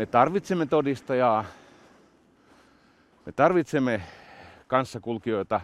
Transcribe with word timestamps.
Me 0.00 0.06
tarvitsemme 0.06 0.66
todistajaa. 0.66 1.44
Me 3.26 3.32
tarvitsemme 3.32 4.02
kanssakulkijoita, 4.66 5.60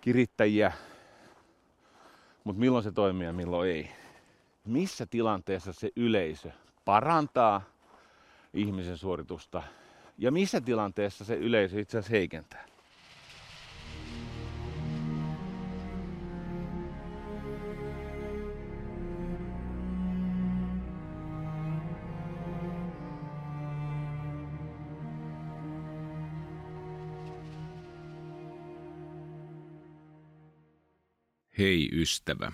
kirittäjiä, 0.00 0.72
mutta 2.44 2.60
milloin 2.60 2.84
se 2.84 2.92
toimii 2.92 3.26
ja 3.26 3.32
milloin 3.32 3.70
ei. 3.70 3.90
Missä 4.64 5.06
tilanteessa 5.06 5.72
se 5.72 5.90
yleisö 5.96 6.50
parantaa 6.84 7.62
ihmisen 8.54 8.96
suoritusta 8.96 9.62
ja 10.18 10.32
missä 10.32 10.60
tilanteessa 10.60 11.24
se 11.24 11.34
yleisö 11.34 11.80
itse 11.80 11.98
asiassa 11.98 12.16
heikentää. 12.16 12.66
Hei 31.60 31.88
ystävä. 31.92 32.52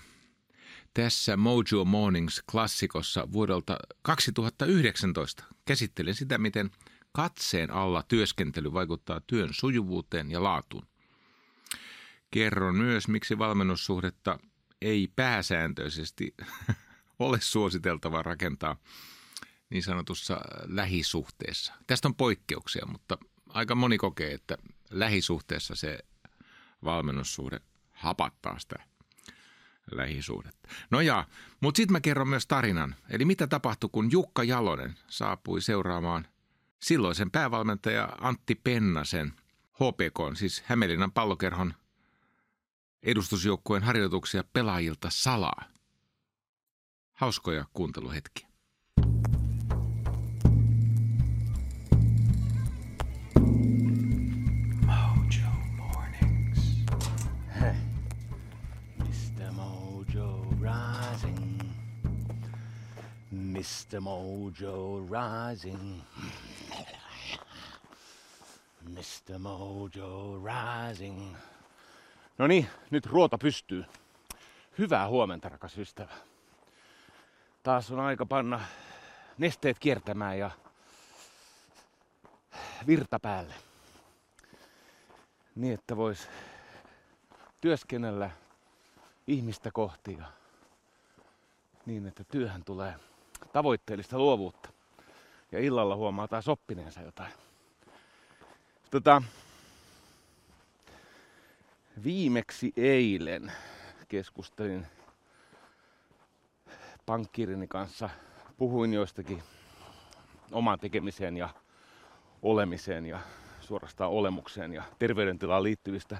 Tässä 0.95 1.37
Mojo 1.37 1.85
Mornings 1.85 2.43
klassikossa 2.51 3.33
vuodelta 3.33 3.79
2019 4.03 5.45
käsittelen 5.65 6.15
sitä, 6.15 6.39
miten 6.39 6.71
katseen 7.13 7.71
alla 7.71 8.03
työskentely 8.03 8.73
vaikuttaa 8.73 9.21
työn 9.21 9.49
sujuvuuteen 9.53 10.31
ja 10.31 10.43
laatuun. 10.43 10.87
Kerron 12.31 12.77
myös, 12.77 13.09
miksi 13.09 13.39
valmennussuhdetta 13.39 14.39
ei 14.83 15.13
pääsääntöisesti 15.17 16.35
ole 17.19 17.41
suositeltava 17.41 18.23
rakentaa 18.23 18.77
niin 19.71 19.83
sanotussa 19.83 20.41
lähisuhteessa. 20.65 21.75
Tästä 21.87 22.09
on 22.09 22.15
poikkeuksia, 22.15 22.87
mutta 22.87 23.19
aika 23.49 23.75
moni 23.75 23.99
kokee, 23.99 24.35
että 24.35 24.59
lähisuhteessa 24.91 25.75
se 25.75 25.99
valmennussuhde 26.85 27.61
hapattaa 27.93 28.59
sitä 28.59 28.96
lähisuhdetta. 29.93 30.69
No 30.91 31.01
ja, 31.01 31.25
mutta 31.61 31.77
sitten 31.77 31.93
mä 31.93 32.01
kerron 32.01 32.29
myös 32.29 32.47
tarinan. 32.47 32.95
Eli 33.11 33.25
mitä 33.25 33.47
tapahtui, 33.47 33.91
kun 33.93 34.13
Jukka 34.13 34.45
Jalonen 34.45 34.95
saapui 35.09 35.61
seuraamaan 35.61 36.27
silloisen 36.83 37.31
päävalmentaja 37.31 38.09
Antti 38.21 38.55
Pennasen 38.55 39.33
HPK, 39.73 40.37
siis 40.39 40.63
Hämeenlinnan 40.67 41.13
pallokerhon 41.13 41.75
edustusjoukkueen 43.03 43.83
harjoituksia 43.83 44.45
pelaajilta 44.53 45.09
salaa. 45.11 45.65
Hauskoja 47.13 47.65
kuunteluhetkiä. 47.73 48.46
Mr. 63.57 64.01
Mojo 64.01 65.07
Rising. 65.09 66.03
Mr. 68.83 69.39
Mojo 69.39 70.41
Rising. 70.45 71.37
No 72.39 72.47
niin, 72.47 72.69
nyt 72.91 73.07
ruota 73.07 73.39
pystyy. 73.39 73.85
Hyvää 74.79 75.09
huomenta, 75.09 75.49
rakas 75.49 75.79
ystävä. 75.79 76.13
Taas 77.63 77.91
on 77.91 78.01
aika 78.01 78.27
panna 78.27 78.61
nesteet 79.39 79.79
kiertämään 79.79 80.39
ja 80.39 80.51
virta 82.87 83.21
päälle. 83.21 83.55
Niin, 85.55 85.75
että 85.75 85.97
vois 85.97 86.29
työskennellä 87.61 88.31
ihmistä 89.27 89.71
kohti 89.71 90.17
ja 90.19 90.27
niin, 91.87 92.07
että 92.07 92.25
työhän 92.25 92.65
tulee 92.65 92.95
tavoitteellista 93.53 94.19
luovuutta. 94.19 94.69
Ja 95.53 95.59
illalla 95.59 95.97
huomaa 95.97 96.29
taas 96.29 96.49
oppineensa 96.49 97.01
jotain. 97.01 97.33
Tota, 98.91 99.23
viimeksi 102.05 102.73
eilen 102.77 103.53
keskustelin 104.09 104.87
pankkirini 107.07 107.67
kanssa. 107.67 108.11
Puhuin 108.57 108.95
joistakin 108.95 109.43
omaan 110.53 110.79
tekemiseen 110.79 111.37
ja 111.37 111.49
olemiseen 112.43 113.07
ja 113.07 113.21
suorastaan 113.61 114.11
olemukseen 114.11 114.73
ja 114.73 114.83
terveydentilaan 114.99 115.63
liittyvistä 115.63 116.19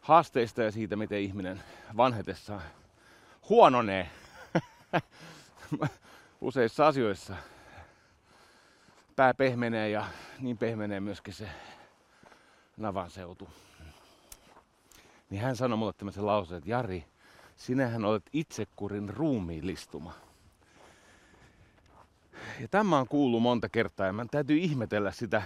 haasteista 0.00 0.62
ja 0.62 0.72
siitä, 0.72 0.96
miten 0.96 1.20
ihminen 1.20 1.62
vanhetessaan 1.96 2.62
huononee. 3.48 4.10
useissa 6.40 6.86
asioissa 6.86 7.36
pää 9.16 9.34
pehmenee 9.34 9.90
ja 9.90 10.04
niin 10.40 10.58
pehmenee 10.58 11.00
myöskin 11.00 11.34
se 11.34 11.48
navan 12.76 13.10
seutu. 13.10 13.48
Niin 15.30 15.42
hän 15.42 15.56
sanoi 15.56 15.78
mulle 15.78 15.92
tämmöisen 15.92 16.26
lauseen, 16.26 16.58
että 16.58 16.70
Jari, 16.70 17.04
sinähän 17.56 18.04
olet 18.04 18.22
itsekurin 18.32 19.08
ruumiillistuma. 19.08 20.12
Ja 22.60 22.68
tämä 22.68 22.98
on 22.98 23.08
kuullut 23.08 23.42
monta 23.42 23.68
kertaa 23.68 24.06
ja 24.06 24.12
mä 24.12 24.26
täytyy 24.30 24.58
ihmetellä 24.58 25.12
sitä, 25.12 25.42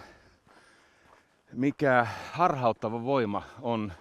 mikä 1.52 2.06
harhauttava 2.32 3.04
voima 3.04 3.42
on 3.60 3.92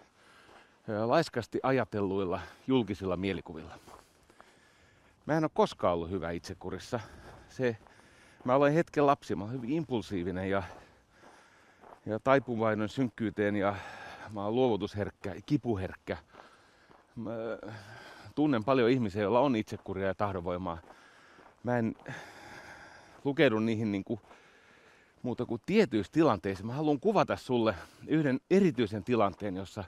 laiskasti 1.05 1.59
ajatelluilla 1.63 2.39
julkisilla 2.67 3.17
mielikuvilla. 3.17 3.90
Mä 5.25 5.37
en 5.37 5.43
ole 5.43 5.51
koskaan 5.53 5.93
ollut 5.93 6.09
hyvä 6.09 6.31
itsekurissa. 6.31 6.99
Se, 7.49 7.77
mä 8.43 8.55
olen 8.55 8.73
hetken 8.73 9.07
lapsi, 9.07 9.35
mä 9.35 9.43
olen 9.43 9.55
hyvin 9.55 9.69
impulsiivinen 9.69 10.49
ja, 10.49 10.63
ja 12.05 12.19
taipuvainen 12.19 12.89
synkkyyteen 12.89 13.55
ja 13.55 13.75
mä 14.33 14.43
olen 14.43 14.55
luovutusherkkä 14.55 15.35
kipuherkkä. 15.45 16.17
Mä 17.15 17.31
tunnen 18.35 18.63
paljon 18.63 18.89
ihmisiä, 18.89 19.21
joilla 19.21 19.39
on 19.39 19.55
itsekuria 19.55 20.07
ja 20.07 20.15
tahdonvoimaa. 20.15 20.77
Mä 21.63 21.77
en 21.77 21.95
lukeudu 23.23 23.59
niihin 23.59 23.91
niin 23.91 24.03
kuin 24.03 24.19
muuta 25.21 25.45
kuin 25.45 25.61
tietyissä 25.65 26.11
tilanteissa. 26.11 26.63
Mä 26.63 26.73
haluan 26.73 26.99
kuvata 26.99 27.37
sulle 27.37 27.75
yhden 28.07 28.39
erityisen 28.51 29.03
tilanteen, 29.03 29.55
jossa 29.55 29.83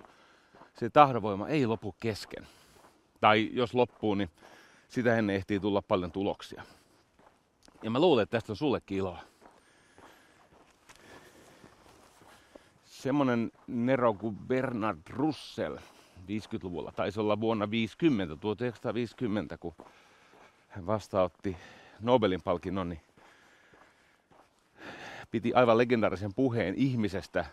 se 0.74 0.90
tahdonvoima 0.90 1.48
ei 1.48 1.66
lopu 1.66 1.96
kesken. 2.00 2.48
Tai 3.22 3.50
jos 3.54 3.74
loppuu, 3.74 4.16
niin 4.16 4.30
sitä 4.94 5.18
ennen 5.18 5.36
ehtii 5.36 5.60
tulla 5.60 5.82
paljon 5.82 6.12
tuloksia. 6.12 6.64
Ja 7.84 7.90
mä 7.90 8.00
luulen, 8.00 8.24
että 8.24 8.38
tästä 8.38 8.52
on 8.52 8.58
sullekin 8.58 8.98
iloa. 8.98 9.20
Semmonen 12.86 13.52
nero 13.68 14.14
kuin 14.14 14.36
Bernard 14.36 15.00
Russell 15.10 15.78
50-luvulla, 16.28 16.92
taisi 16.92 17.20
olla 17.20 17.42
vuonna 17.42 17.72
50, 17.72 18.36
1950, 18.36 19.58
kun 19.58 19.74
hän 20.68 20.86
vastaanotti 20.86 21.58
Nobelin 22.00 22.42
palkinnon, 22.42 22.90
niin 22.90 23.02
piti 25.32 25.54
aivan 25.54 25.78
legendaarisen 25.78 26.34
puheen 26.34 26.76
ihmisestä 26.76 27.46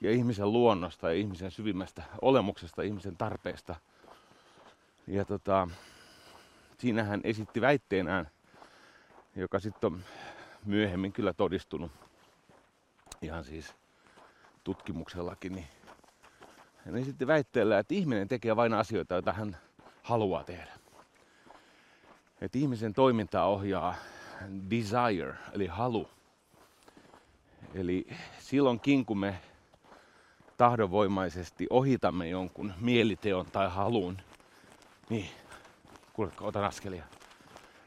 ja 0.00 0.10
ihmisen 0.10 0.52
luonnosta 0.52 1.08
ja 1.08 1.14
ihmisen 1.14 1.50
syvimmästä 1.50 2.02
olemuksesta, 2.22 2.82
ihmisen 2.82 3.16
tarpeesta. 3.16 3.76
Ja 5.06 5.24
tota, 5.24 5.68
siinä 6.82 7.04
hän 7.04 7.20
esitti 7.24 7.60
väitteenään, 7.60 8.30
joka 9.36 9.60
sitten 9.60 9.92
on 9.92 10.04
myöhemmin 10.64 11.12
kyllä 11.12 11.32
todistunut 11.32 11.92
ihan 13.20 13.44
siis 13.44 13.74
tutkimuksellakin, 14.64 15.52
niin 15.52 15.66
hän 16.86 16.96
esitti 16.96 17.26
väitteellä, 17.26 17.78
että 17.78 17.94
ihminen 17.94 18.28
tekee 18.28 18.56
vain 18.56 18.74
asioita, 18.74 19.14
joita 19.14 19.32
hän 19.32 19.56
haluaa 20.02 20.44
tehdä. 20.44 20.72
Että 22.40 22.58
ihmisen 22.58 22.92
toimintaa 22.92 23.46
ohjaa 23.46 23.94
desire, 24.70 25.34
eli 25.52 25.66
halu. 25.66 26.08
Eli 27.74 28.06
silloinkin, 28.38 29.06
kun 29.06 29.18
me 29.18 29.40
tahdonvoimaisesti 30.56 31.66
ohitamme 31.70 32.28
jonkun 32.28 32.74
mieliteon 32.80 33.46
tai 33.46 33.70
halun, 33.70 34.18
niin 35.08 35.30
kuuletko, 36.12 36.46
otan 36.46 36.64
askelia. 36.64 37.04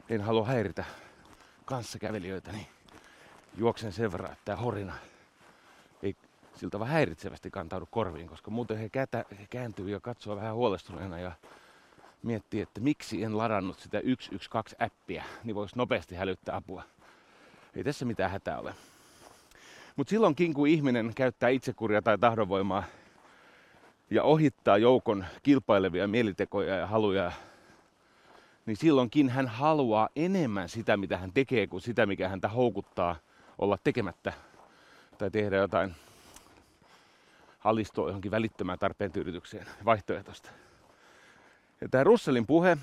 En 0.08 0.20
halua 0.20 0.46
häiritä 0.46 0.84
kanssakävelijöitä, 1.64 2.52
niin 2.52 2.66
juoksen 3.56 3.92
sen 3.92 4.12
verran, 4.12 4.32
että 4.32 4.44
tämä 4.44 4.56
horina 4.56 4.94
ei 6.02 6.16
siltä 6.54 6.78
vaan 6.78 6.90
häiritsevästi 6.90 7.50
kantaudu 7.50 7.88
korviin, 7.90 8.28
koska 8.28 8.50
muuten 8.50 8.78
he, 8.78 8.88
kätä, 8.88 9.24
he 9.38 9.46
kääntyy 9.50 9.90
ja 9.90 10.00
katsoo 10.00 10.36
vähän 10.36 10.54
huolestuneena 10.54 11.18
ja 11.18 11.32
miettii, 12.22 12.60
että 12.60 12.80
miksi 12.80 13.22
en 13.22 13.38
ladannut 13.38 13.78
sitä 13.78 14.00
112-äppiä, 14.00 15.24
niin 15.44 15.54
voisi 15.54 15.78
nopeasti 15.78 16.14
hälyttää 16.14 16.56
apua. 16.56 16.82
Ei 17.76 17.84
tässä 17.84 18.04
mitään 18.04 18.30
hätää 18.30 18.58
ole. 18.58 18.74
Mutta 19.96 20.10
silloinkin, 20.10 20.54
kun 20.54 20.68
ihminen 20.68 21.12
käyttää 21.14 21.48
itsekuria 21.48 22.02
tai 22.02 22.18
tahdonvoimaa 22.18 22.84
ja 24.10 24.22
ohittaa 24.22 24.78
joukon 24.78 25.24
kilpailevia 25.42 26.08
mielitekoja 26.08 26.76
ja 26.76 26.86
haluja, 26.86 27.32
niin 28.66 28.76
silloinkin 28.76 29.28
hän 29.28 29.48
haluaa 29.48 30.08
enemmän 30.16 30.68
sitä, 30.68 30.96
mitä 30.96 31.18
hän 31.18 31.32
tekee, 31.32 31.66
kuin 31.66 31.80
sitä, 31.80 32.06
mikä 32.06 32.28
häntä 32.28 32.48
houkuttaa 32.48 33.16
olla 33.58 33.78
tekemättä 33.84 34.32
tai 35.18 35.30
tehdä 35.30 35.56
jotain 35.56 35.94
alistua 37.64 38.08
johonkin 38.08 38.30
välittömään 38.30 38.78
tarpeen 38.78 39.12
tyydytykseen 39.12 39.66
vaihtoehtoista. 39.84 40.50
Ja 41.80 41.88
tämä 41.88 42.04
Russellin 42.04 42.46
puhe 42.46 42.78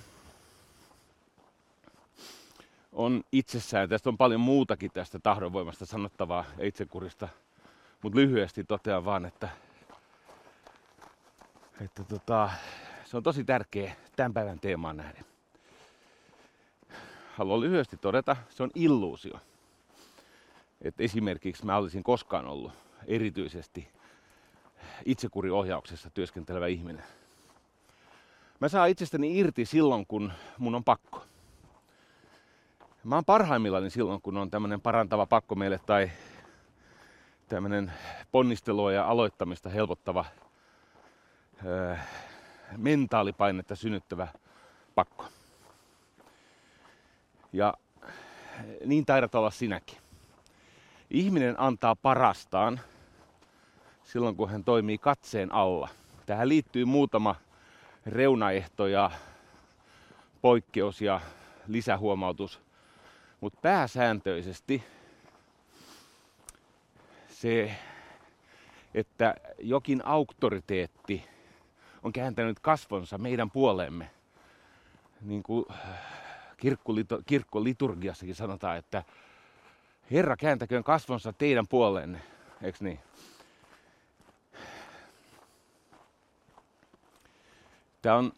on 2.91 3.23
itsessään, 3.31 3.89
tästä 3.89 4.09
on 4.09 4.17
paljon 4.17 4.41
muutakin 4.41 4.91
tästä 4.91 5.19
tahdonvoimasta 5.19 5.85
sanottavaa 5.85 6.45
ja 6.57 6.65
itsekurista, 6.65 7.29
mutta 8.01 8.19
lyhyesti 8.19 8.63
totean 8.63 9.05
vaan, 9.05 9.25
että, 9.25 9.49
että 11.81 12.03
tota, 12.03 12.49
se 13.05 13.17
on 13.17 13.23
tosi 13.23 13.43
tärkeä 13.43 13.95
tämän 14.15 14.33
päivän 14.33 14.59
teemaan 14.59 14.97
nähden. 14.97 15.32
Haluan 17.33 17.61
lyhyesti 17.61 17.97
todeta, 17.97 18.35
se 18.49 18.63
on 18.63 18.69
illuusio. 18.75 19.39
Että 20.81 21.03
esimerkiksi 21.03 21.65
mä 21.65 21.77
olisin 21.77 22.03
koskaan 22.03 22.45
ollut 22.45 22.71
erityisesti 23.07 23.87
itsekuriohjauksessa 25.05 26.09
työskentelevä 26.09 26.67
ihminen. 26.67 27.03
Mä 28.59 28.69
saan 28.69 28.89
itsestäni 28.89 29.39
irti 29.39 29.65
silloin, 29.65 30.05
kun 30.07 30.33
mun 30.57 30.75
on 30.75 30.83
pakko. 30.83 31.25
Mä 33.03 33.15
oon 33.15 33.25
parhaimmillani 33.25 33.89
silloin, 33.89 34.21
kun 34.21 34.37
on 34.37 34.49
tämmöinen 34.49 34.81
parantava 34.81 35.25
pakko 35.25 35.55
meille 35.55 35.79
tai 35.85 36.11
tämmöinen 37.47 37.93
ponnistelua 38.31 38.91
ja 38.91 39.07
aloittamista 39.07 39.69
helpottava 39.69 40.25
öö, 41.65 41.95
mentaalipainetta 42.77 43.75
synnyttävä 43.75 44.27
pakko. 44.95 45.25
Ja 47.53 47.73
niin 48.85 49.05
taidat 49.05 49.35
olla 49.35 49.51
sinäkin. 49.51 49.97
Ihminen 51.09 51.59
antaa 51.59 51.95
parastaan 51.95 52.79
silloin, 54.03 54.35
kun 54.35 54.49
hän 54.49 54.63
toimii 54.63 54.97
katseen 54.97 55.51
alla. 55.51 55.89
Tähän 56.25 56.49
liittyy 56.49 56.85
muutama 56.85 57.35
reunaehto 58.05 58.87
ja 58.87 59.11
poikkeus 60.41 61.01
ja 61.01 61.21
lisähuomautus. 61.67 62.61
Mutta 63.41 63.59
pääsääntöisesti 63.61 64.83
se, 67.29 67.75
että 68.93 69.35
jokin 69.59 70.05
auktoriteetti 70.05 71.25
on 72.03 72.13
kääntänyt 72.13 72.59
kasvonsa 72.59 73.17
meidän 73.17 73.51
puoleemme, 73.51 74.11
niin 75.21 75.43
kuin 75.43 75.65
kirkkoliturgiassakin 77.25 78.35
sanotaan, 78.35 78.77
että 78.77 79.03
Herra 80.11 80.37
kääntäköön 80.37 80.83
kasvonsa 80.83 81.33
teidän 81.33 81.67
puoleenne, 81.67 82.21
eikö 82.61 82.77
niin? 82.81 82.99
Tämä 88.01 88.15
on, 88.15 88.31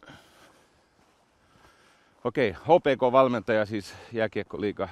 okei, 2.24 2.52
HPK-valmentaja, 2.52 3.66
siis 3.66 3.94
jääkiekkoliiga 4.12 4.88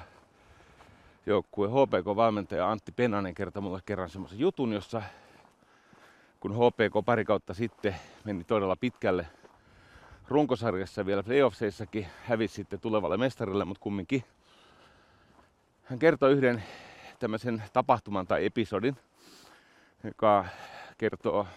joukkue, 1.25 1.67
HPK-valmentaja 1.67 2.71
Antti 2.71 2.91
Penanen 2.91 3.35
kertoi 3.35 3.61
mulle 3.61 3.79
kerran 3.85 4.09
semmoisen 4.09 4.39
jutun, 4.39 4.73
jossa 4.73 5.01
kun 6.39 6.55
HPK 6.55 7.05
pari 7.05 7.25
kautta 7.25 7.53
sitten 7.53 7.95
meni 8.23 8.43
todella 8.43 8.75
pitkälle 8.75 9.27
runkosarjassa 10.27 11.05
vielä 11.05 11.23
playoffseissakin, 11.23 12.07
hävisi 12.25 12.55
sitten 12.55 12.79
tulevalle 12.79 13.17
mestarille, 13.17 13.65
mutta 13.65 13.81
kumminkin. 13.81 14.23
Hän 15.83 15.99
kertoi 15.99 16.31
yhden 16.31 16.63
tämmöisen 17.19 17.63
tapahtuman 17.73 18.27
tai 18.27 18.45
episodin, 18.45 18.97
joka 20.03 20.45
kertoo 20.97 21.47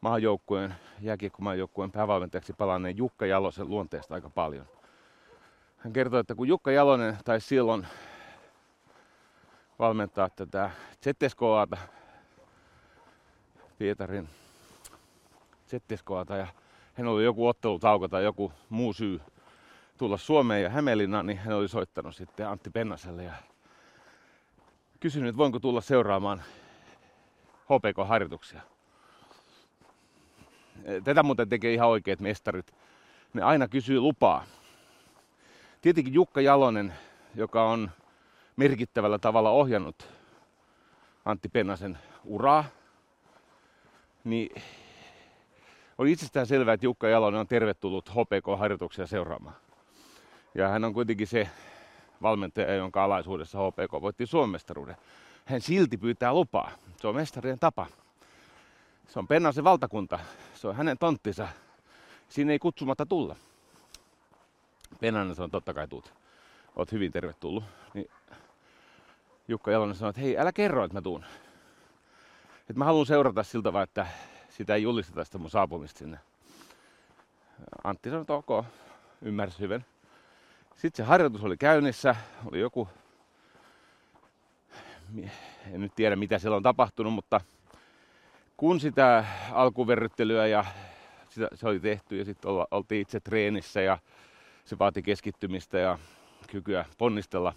maajoukkueen, 0.00 0.74
jääkiekkomaajoukkueen 1.00 1.92
päävalmentajaksi 1.92 2.52
palanneen 2.52 2.96
Jukka 2.96 3.26
Jalosen 3.26 3.68
luonteesta 3.68 4.14
aika 4.14 4.30
paljon. 4.30 4.66
Hän 5.76 5.92
kertoi, 5.92 6.20
että 6.20 6.34
kun 6.34 6.48
Jukka 6.48 6.70
Jalonen 6.70 7.18
tai 7.24 7.40
silloin 7.40 7.86
valmentaa 9.78 10.28
tätä 10.36 10.70
ZSKAta, 11.04 11.76
Pietarin 13.78 14.28
ZSKAta 15.68 16.36
ja 16.36 16.46
hän 16.98 17.06
oli 17.06 17.24
joku 17.24 17.48
ottelutauko 17.48 18.08
tai 18.08 18.24
joku 18.24 18.52
muu 18.68 18.92
syy 18.92 19.20
tulla 19.98 20.16
Suomeen 20.16 20.62
ja 20.62 20.70
Hämeenlinnaan, 20.70 21.26
niin 21.26 21.38
hän 21.38 21.56
oli 21.56 21.68
soittanut 21.68 22.16
sitten 22.16 22.48
Antti 22.48 22.70
Pennaselle 22.70 23.24
ja 23.24 23.32
kysynyt, 25.00 25.28
että 25.28 25.38
voinko 25.38 25.58
tulla 25.58 25.80
seuraamaan 25.80 26.42
HPK-harjoituksia. 27.64 28.60
Tätä 31.04 31.22
muuten 31.22 31.48
tekee 31.48 31.74
ihan 31.74 31.88
oikeat 31.88 32.20
mestarit. 32.20 32.74
Ne 33.34 33.42
aina 33.42 33.68
kysyy 33.68 34.00
lupaa. 34.00 34.44
Tietenkin 35.82 36.14
Jukka 36.14 36.40
Jalonen, 36.40 36.94
joka 37.34 37.70
on 37.70 37.90
merkittävällä 38.56 39.18
tavalla 39.18 39.50
ohjannut 39.50 40.08
Antti 41.24 41.48
Pennasen 41.48 41.98
uraa, 42.24 42.64
niin 44.24 44.62
on 45.98 46.08
itsestään 46.08 46.46
selvää, 46.46 46.74
että 46.74 46.86
Jukka 46.86 47.08
Jalonen 47.08 47.40
on 47.40 47.46
tervetullut 47.46 48.10
HPK-harjoituksia 48.10 49.06
seuraamaan. 49.06 49.56
Ja 50.54 50.68
hän 50.68 50.84
on 50.84 50.94
kuitenkin 50.94 51.26
se 51.26 51.48
valmentaja, 52.22 52.74
jonka 52.74 53.04
alaisuudessa 53.04 53.58
HPK 53.58 54.02
voitti 54.02 54.26
Suomen 54.26 54.50
mestaruuden. 54.50 54.96
Hän 55.44 55.60
silti 55.60 55.96
pyytää 55.96 56.32
lupaa. 56.32 56.70
Se 56.96 57.08
on 57.08 57.14
mestarien 57.14 57.58
tapa. 57.58 57.86
Se 59.08 59.18
on 59.18 59.28
Pennasen 59.28 59.64
valtakunta. 59.64 60.18
Se 60.54 60.68
on 60.68 60.76
hänen 60.76 60.98
tonttinsa. 60.98 61.48
Siinä 62.28 62.52
ei 62.52 62.58
kutsumatta 62.58 63.06
tulla. 63.06 63.36
Pennanen 65.00 65.34
sanoo, 65.34 65.48
totta 65.48 65.74
kai 65.74 65.88
tuut. 65.88 66.12
Oot 66.76 66.92
hyvin 66.92 67.12
tervetullut. 67.12 67.64
Niin 67.94 68.10
Jukka 69.48 69.70
Jalonen 69.70 69.94
sanoi, 69.94 70.10
että 70.10 70.20
hei, 70.20 70.38
älä 70.38 70.52
kerro, 70.52 70.84
että 70.84 70.96
mä 70.96 71.02
tuun. 71.02 71.24
Että 72.60 72.78
mä 72.78 72.84
haluan 72.84 73.06
seurata 73.06 73.42
siltä 73.42 73.72
vaan, 73.72 73.84
että 73.84 74.06
sitä 74.58 74.74
ei 74.74 74.82
julisteta 74.82 75.24
sitä 75.24 75.38
mun 75.38 75.50
saapumista 75.50 75.98
sinne. 75.98 76.18
Antti 77.84 78.10
sanoi, 78.10 78.20
että 78.20 78.34
ok, 78.34 78.64
ymmärsi 79.22 79.58
hyvin. 79.58 79.84
Sitten 80.76 81.04
se 81.04 81.08
harjoitus 81.08 81.44
oli 81.44 81.56
käynnissä, 81.56 82.16
oli 82.44 82.60
joku, 82.60 82.88
en 85.72 85.80
nyt 85.80 85.92
tiedä 85.94 86.16
mitä 86.16 86.38
siellä 86.38 86.56
on 86.56 86.62
tapahtunut, 86.62 87.12
mutta 87.12 87.40
kun 88.56 88.80
sitä 88.80 89.24
alkuverryttelyä 89.52 90.46
ja 90.46 90.64
sitä, 91.28 91.48
se 91.54 91.68
oli 91.68 91.80
tehty 91.80 92.18
ja 92.18 92.24
sitten 92.24 92.50
oltiin 92.70 93.00
itse 93.00 93.20
treenissä 93.20 93.80
ja 93.80 93.98
se 94.64 94.78
vaati 94.78 95.02
keskittymistä 95.02 95.78
ja 95.78 95.98
kykyä 96.50 96.84
ponnistella, 96.98 97.54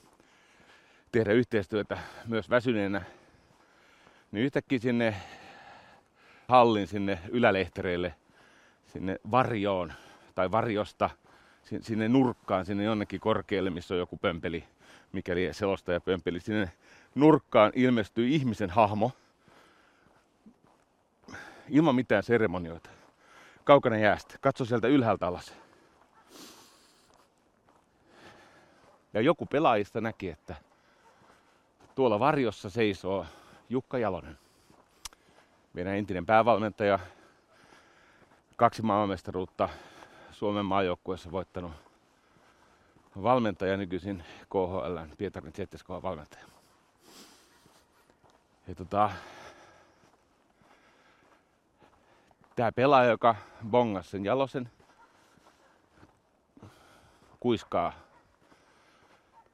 tehdä 1.12 1.32
yhteistyötä 1.32 1.98
myös 2.28 2.50
väsyneenä, 2.50 3.02
niin 4.32 4.46
yhtäkkiä 4.46 4.80
sinne 4.80 5.16
hallin 6.52 6.88
sinne 6.88 7.20
ylälehtereille, 7.30 8.16
sinne 8.86 9.20
varjoon 9.32 9.94
tai 10.36 10.52
varjosta 10.52 11.10
sinne 11.82 12.10
nurkkaan, 12.10 12.66
sinne 12.66 12.84
jonnekin 12.84 13.20
korkealle, 13.20 13.70
missä 13.70 13.94
on 13.94 14.00
joku 14.00 14.18
pömpeli, 14.18 14.64
mikäli 15.12 15.54
selostaja 15.54 16.02
pömpeli. 16.02 16.40
Sinne 16.40 16.72
nurkkaan 17.16 17.72
ilmestyi 17.76 18.36
ihmisen 18.36 18.70
hahmo 18.70 19.12
ilman 21.70 21.96
mitään 21.96 22.24
seremonioita. 22.24 22.90
Kaukana 23.64 23.98
jäästä. 23.98 24.36
Katso 24.42 24.66
sieltä 24.66 24.88
ylhäältä 24.88 25.28
alas. 25.28 25.54
Ja 29.14 29.22
joku 29.22 29.46
pelaajista 29.46 30.02
näki, 30.02 30.30
että 30.30 30.56
tuolla 31.96 32.20
varjossa 32.20 32.70
seisoo 32.70 33.26
Jukka 33.70 33.98
Jalonen 33.98 34.38
meidän 35.74 35.96
entinen 35.96 36.26
päävalmentaja, 36.26 37.00
kaksi 38.56 38.82
maailmanmestaruutta 38.82 39.70
Suomen 40.32 40.66
maajoukkueessa 40.66 41.32
voittanut 41.32 41.72
valmentaja 43.24 43.78
nykyisin 43.78 44.24
KHL, 44.50 44.98
Pietarin 45.18 45.54
ZSK 45.56 45.90
valmentaja. 45.90 46.46
Ja 48.68 48.76
tota, 48.76 49.12
tämä 52.56 52.72
pelaaja, 52.72 53.10
joka 53.10 53.36
bongas 53.70 54.12
sen 54.12 54.26
jalosen, 54.26 54.72
kuiskaa 57.40 57.94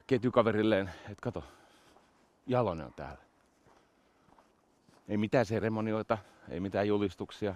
ketjukaverilleen, 0.06 0.88
että 0.88 1.22
kato, 1.22 1.44
Jalonen 2.46 2.86
on 2.86 2.92
täällä. 2.96 3.27
Ei 5.08 5.16
mitään 5.16 5.46
seremonioita, 5.46 6.18
ei 6.48 6.60
mitään 6.60 6.88
julistuksia. 6.88 7.54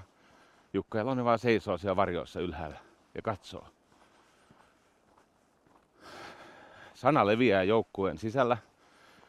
Jukka 0.73 0.99
Jalonen 0.99 1.25
vaan 1.25 1.39
seisoo 1.39 1.79
siellä 1.79 1.97
varjoissa 1.97 2.41
ylhäällä 2.41 2.79
ja 3.15 3.23
katsoo. 3.23 3.69
Sana 6.95 7.27
leviää 7.27 7.63
joukkueen 7.63 8.19
sisällä. 8.19 8.57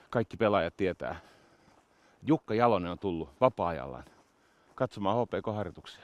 Kaikki 0.10 0.38
pelaajat 0.38 0.78
tietää. 0.78 1.20
Jukka 2.24 2.54
Jalonen 2.54 2.92
on 2.92 3.00
tullut 3.00 3.30
vapaa-ajallaan 3.42 4.06
katsomaan 4.76 5.18
HPK-harjoituksia. 5.18 6.04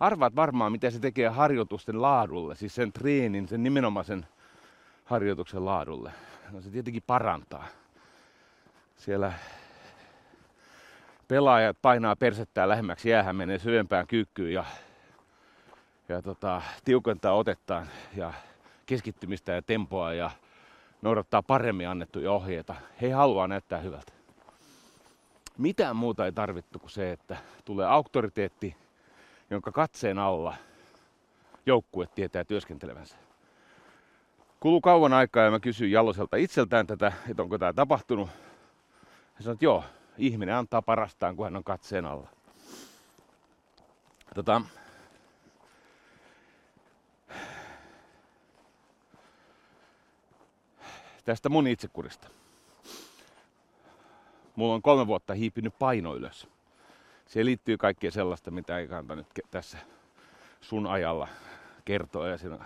Arvaat 0.00 0.36
varmaan, 0.36 0.72
mitä 0.72 0.90
se 0.90 0.98
tekee 0.98 1.28
harjoitusten 1.28 2.02
laadulle, 2.02 2.54
siis 2.54 2.74
sen 2.74 2.92
treenin, 2.92 3.48
sen 3.48 3.62
nimenomaisen 3.62 4.26
harjoituksen 5.04 5.64
laadulle. 5.64 6.12
No 6.50 6.60
se 6.60 6.70
tietenkin 6.70 7.02
parantaa. 7.06 7.66
Siellä 9.06 9.32
pelaajat 11.28 11.76
painaa 11.82 12.16
persettää 12.16 12.68
lähemmäksi 12.68 13.10
jäähän, 13.10 13.36
menee 13.36 13.58
syvempään 13.58 14.06
kyykkyyn 14.06 14.52
ja, 14.52 14.64
ja 16.08 16.22
tota, 16.22 16.62
tiukentaa 16.84 17.32
otettaan 17.32 17.86
ja 18.16 18.32
keskittymistä 18.86 19.52
ja 19.52 19.62
tempoa 19.62 20.14
ja 20.14 20.30
noudattaa 21.02 21.42
paremmin 21.42 21.88
annettuja 21.88 22.32
ohjeita. 22.32 22.74
He 23.02 23.10
haluaa 23.10 23.48
näyttää 23.48 23.78
hyvältä. 23.78 24.12
Mitään 25.58 25.96
muuta 25.96 26.26
ei 26.26 26.32
tarvittu 26.32 26.78
kuin 26.78 26.90
se, 26.90 27.12
että 27.12 27.36
tulee 27.64 27.86
auktoriteetti, 27.86 28.76
jonka 29.50 29.72
katseen 29.72 30.18
alla 30.18 30.54
joukkue 31.66 32.06
tietää 32.14 32.44
työskentelevänsä. 32.44 33.16
Kulu 34.60 34.80
kauan 34.80 35.12
aikaa 35.12 35.44
ja 35.44 35.50
mä 35.50 35.60
kysyin 35.60 35.92
Jaloselta 35.92 36.36
itseltään 36.36 36.86
tätä, 36.86 37.12
että 37.30 37.42
onko 37.42 37.58
tämä 37.58 37.72
tapahtunut. 37.72 38.45
Hän 39.36 39.42
sanoi, 39.42 39.54
että 39.54 39.64
joo, 39.64 39.84
ihminen 40.18 40.54
antaa 40.54 40.82
parastaan, 40.82 41.36
kun 41.36 41.46
hän 41.46 41.56
on 41.56 41.64
katseen 41.64 42.06
alla. 42.06 42.28
Tota, 44.34 44.62
tästä 51.24 51.48
mun 51.48 51.66
itsekurista. 51.66 52.28
Mulla 54.56 54.74
on 54.74 54.82
kolme 54.82 55.06
vuotta 55.06 55.34
hiipinyt 55.34 55.78
paino 55.78 56.14
ylös. 56.14 56.48
Se 57.26 57.44
liittyy 57.44 57.76
kaikkea 57.76 58.10
sellaista, 58.10 58.50
mitä 58.50 58.78
ei 58.78 58.88
kannata 58.88 59.16
nyt 59.16 59.26
tässä 59.50 59.78
sun 60.60 60.86
ajalla 60.86 61.28
kertoa. 61.84 62.28
Ja 62.28 62.38
siinä, 62.38 62.58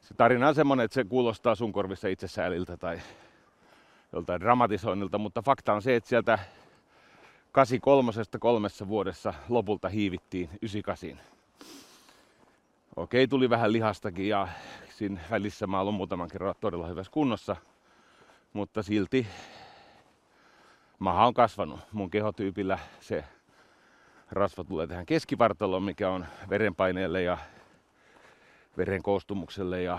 se 0.00 0.14
tarina 0.14 0.48
on 0.48 0.54
semmoinen, 0.54 0.84
että 0.84 0.94
se 0.94 1.04
kuulostaa 1.04 1.54
sun 1.54 1.72
korvissa 1.72 2.08
itsesääliltä 2.08 2.76
tai 2.76 3.00
joltain 4.16 4.40
dramatisoinnilta, 4.40 5.18
mutta 5.18 5.42
fakta 5.42 5.72
on 5.72 5.82
se, 5.82 5.96
että 5.96 6.08
sieltä 6.08 6.38
83 7.52 8.12
kolmessa 8.38 8.88
vuodessa 8.88 9.34
lopulta 9.48 9.88
hiivittiin 9.88 10.50
98. 10.62 11.20
Okei, 12.96 13.28
tuli 13.28 13.50
vähän 13.50 13.72
lihastakin 13.72 14.28
ja 14.28 14.48
siinä 14.90 15.20
välissä 15.30 15.66
mä 15.66 15.80
olen 15.80 15.94
muutaman 15.94 16.28
kerran 16.28 16.54
todella 16.60 16.86
hyvässä 16.86 17.12
kunnossa, 17.12 17.56
mutta 18.52 18.82
silti 18.82 19.26
maha 20.98 21.26
on 21.26 21.34
kasvanut. 21.34 21.80
Mun 21.92 22.10
kehotyypillä 22.10 22.78
se 23.00 23.24
rasva 24.30 24.64
tulee 24.64 24.86
tähän 24.86 25.06
keskivartaloon, 25.06 25.82
mikä 25.82 26.10
on 26.10 26.26
verenpaineelle 26.50 27.22
ja 27.22 27.38
veren 28.76 29.02
koostumukselle 29.02 29.82
ja 29.82 29.98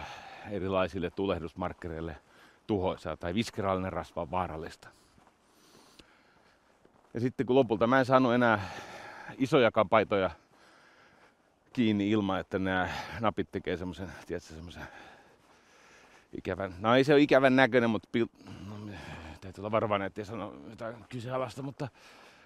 erilaisille 0.51 1.09
tulehdusmarkkereille 1.09 2.15
tuhoisaa 2.67 3.17
tai 3.17 3.33
viskeraalinen 3.33 3.93
rasva 3.93 4.21
on 4.21 4.31
vaarallista. 4.31 4.87
Ja 7.13 7.19
sitten 7.19 7.45
kun 7.45 7.55
lopulta 7.55 7.87
mä 7.87 7.99
en 7.99 8.05
saanut 8.05 8.33
enää 8.33 8.69
isoja 9.37 9.71
paitoja 9.89 10.29
kiinni 11.73 12.09
ilman, 12.09 12.39
että 12.39 12.59
nämä 12.59 12.89
napit 13.19 13.51
tekee 13.51 13.77
semmoisen, 13.77 14.11
tiedätkö, 14.27 14.53
semmoisen 14.53 14.87
ikävän, 16.37 16.73
no 16.79 16.95
ei 16.95 17.03
se 17.03 17.13
ole 17.13 17.21
ikävän 17.21 17.55
näköinen, 17.55 17.89
mutta 17.89 18.09
pil, 18.11 18.27
no, 18.69 18.75
täytyy 19.41 19.61
olla 19.61 19.71
varovainen, 19.71 20.05
ettei 20.05 20.25
sano 20.25 20.53
jotain 20.69 20.95
kyseenalaista, 21.09 21.61
mutta 21.63 21.87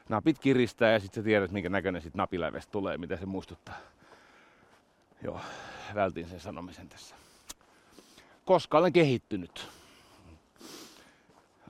napit 0.10 0.40
kiristää 0.40 0.92
ja 0.92 1.00
sitten 1.00 1.24
sä 1.24 1.26
tiedät, 1.26 1.52
minkä 1.52 1.70
näköinen 1.70 2.02
sit 2.02 2.16
napiläivestä 2.16 2.72
tulee, 2.72 2.98
mitä 2.98 3.18
se 3.18 3.26
muistuttaa. 3.26 3.76
Joo, 5.24 5.42
vältin 5.96 6.30
sen 6.30 6.40
sanomisen 6.40 6.90
tässä. 6.90 7.16
Koska 8.46 8.78
olen 8.78 8.94
kehittynyt. 8.94 9.81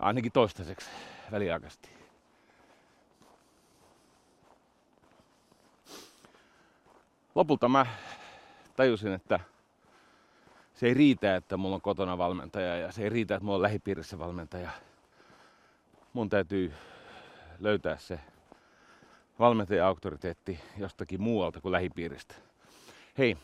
Ainakin 0.01 0.31
toistaiseksi 0.31 0.89
väliaikaisesti. 1.31 1.89
Lopulta 7.35 7.69
mä 7.69 7.85
tajusin, 8.75 9.13
että 9.13 9.39
se 10.73 10.87
ei 10.87 10.93
riitä, 10.93 11.35
että 11.35 11.57
mulla 11.57 11.75
on 11.75 11.81
kotona 11.81 12.17
valmentaja 12.17 12.77
ja 12.77 12.91
se 12.91 13.03
ei 13.03 13.09
riitä, 13.09 13.35
että 13.35 13.45
mulla 13.45 13.55
on 13.55 13.61
lähipiirissä 13.61 14.19
valmentaja. 14.19 14.71
Mun 16.13 16.29
täytyy 16.29 16.73
löytää 17.59 17.97
se 17.97 18.19
valmentajan 19.39 19.87
auktoriteetti 19.87 20.59
jostakin 20.77 21.21
muualta 21.21 21.61
kuin 21.61 21.71
lähipiiristä. 21.71 22.35
Hei, 23.17 23.37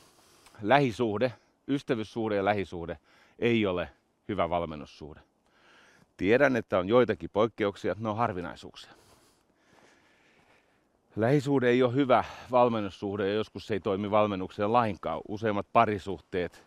lähisuhde, 0.61 1.33
ystävyyssuhde 1.67 2.35
ja 2.35 2.45
lähisuhde 2.45 2.97
ei 3.39 3.65
ole 3.65 3.89
hyvä 4.27 4.49
valmennussuhde. 4.49 5.19
Tiedän, 6.17 6.55
että 6.55 6.79
on 6.79 6.87
joitakin 6.87 7.29
poikkeuksia, 7.29 7.95
ne 7.99 8.09
on 8.09 8.17
harvinaisuuksia. 8.17 8.91
Lähisuhde 11.15 11.69
ei 11.69 11.83
ole 11.83 11.93
hyvä 11.93 12.23
valmennussuhde 12.51 13.27
ja 13.27 13.33
joskus 13.33 13.67
se 13.67 13.73
ei 13.73 13.79
toimi 13.79 14.11
valmennukseen 14.11 14.73
lainkaan. 14.73 15.21
Useimmat 15.27 15.67
parisuhteet 15.73 16.63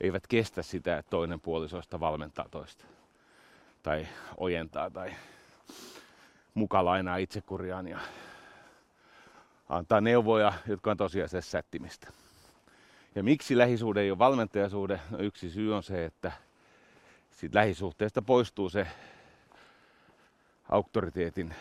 eivät 0.00 0.26
kestä 0.26 0.62
sitä, 0.62 0.98
että 0.98 1.10
toinen 1.10 1.40
puolisoista 1.40 2.00
valmentaa 2.00 2.48
toista. 2.50 2.84
Tai 3.82 4.08
ojentaa 4.36 4.90
tai 4.90 5.12
muka 6.54 6.84
lainaa 6.84 7.16
itsekuriaan 7.16 7.88
ja 7.88 7.98
antaa 9.68 10.00
neuvoja, 10.00 10.52
jotka 10.66 10.90
on 10.90 10.96
tosiasiassa 10.96 11.50
sättimistä. 11.50 12.08
Ja 13.14 13.22
miksi 13.22 13.58
lähisuhde 13.58 14.00
ei 14.00 14.10
ole 14.10 14.18
valmentajasuhde? 14.18 15.00
No 15.10 15.18
yksi 15.18 15.50
syy 15.50 15.74
on 15.74 15.82
se, 15.82 16.04
että 16.04 16.32
siitä 17.36 17.58
lähisuhteesta 17.58 18.22
poistuu 18.22 18.68
se 18.68 18.86
auktoriteetin 20.68 21.54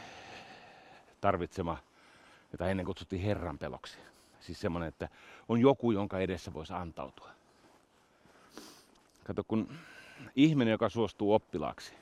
tarvitsema, 1.21 1.77
jota 2.51 2.69
ennen 2.69 2.85
kutsuttiin 2.85 3.21
Herran 3.21 3.57
peloksi. 3.57 3.97
Siis 4.39 4.59
semmoinen, 4.61 4.89
että 4.89 5.09
on 5.49 5.61
joku, 5.61 5.91
jonka 5.91 6.19
edessä 6.19 6.53
voisi 6.53 6.73
antautua. 6.73 7.29
Kato, 9.23 9.43
kun 9.43 9.77
ihminen, 10.35 10.71
joka 10.71 10.89
suostuu 10.89 11.33
oppilaaksi, 11.33 11.93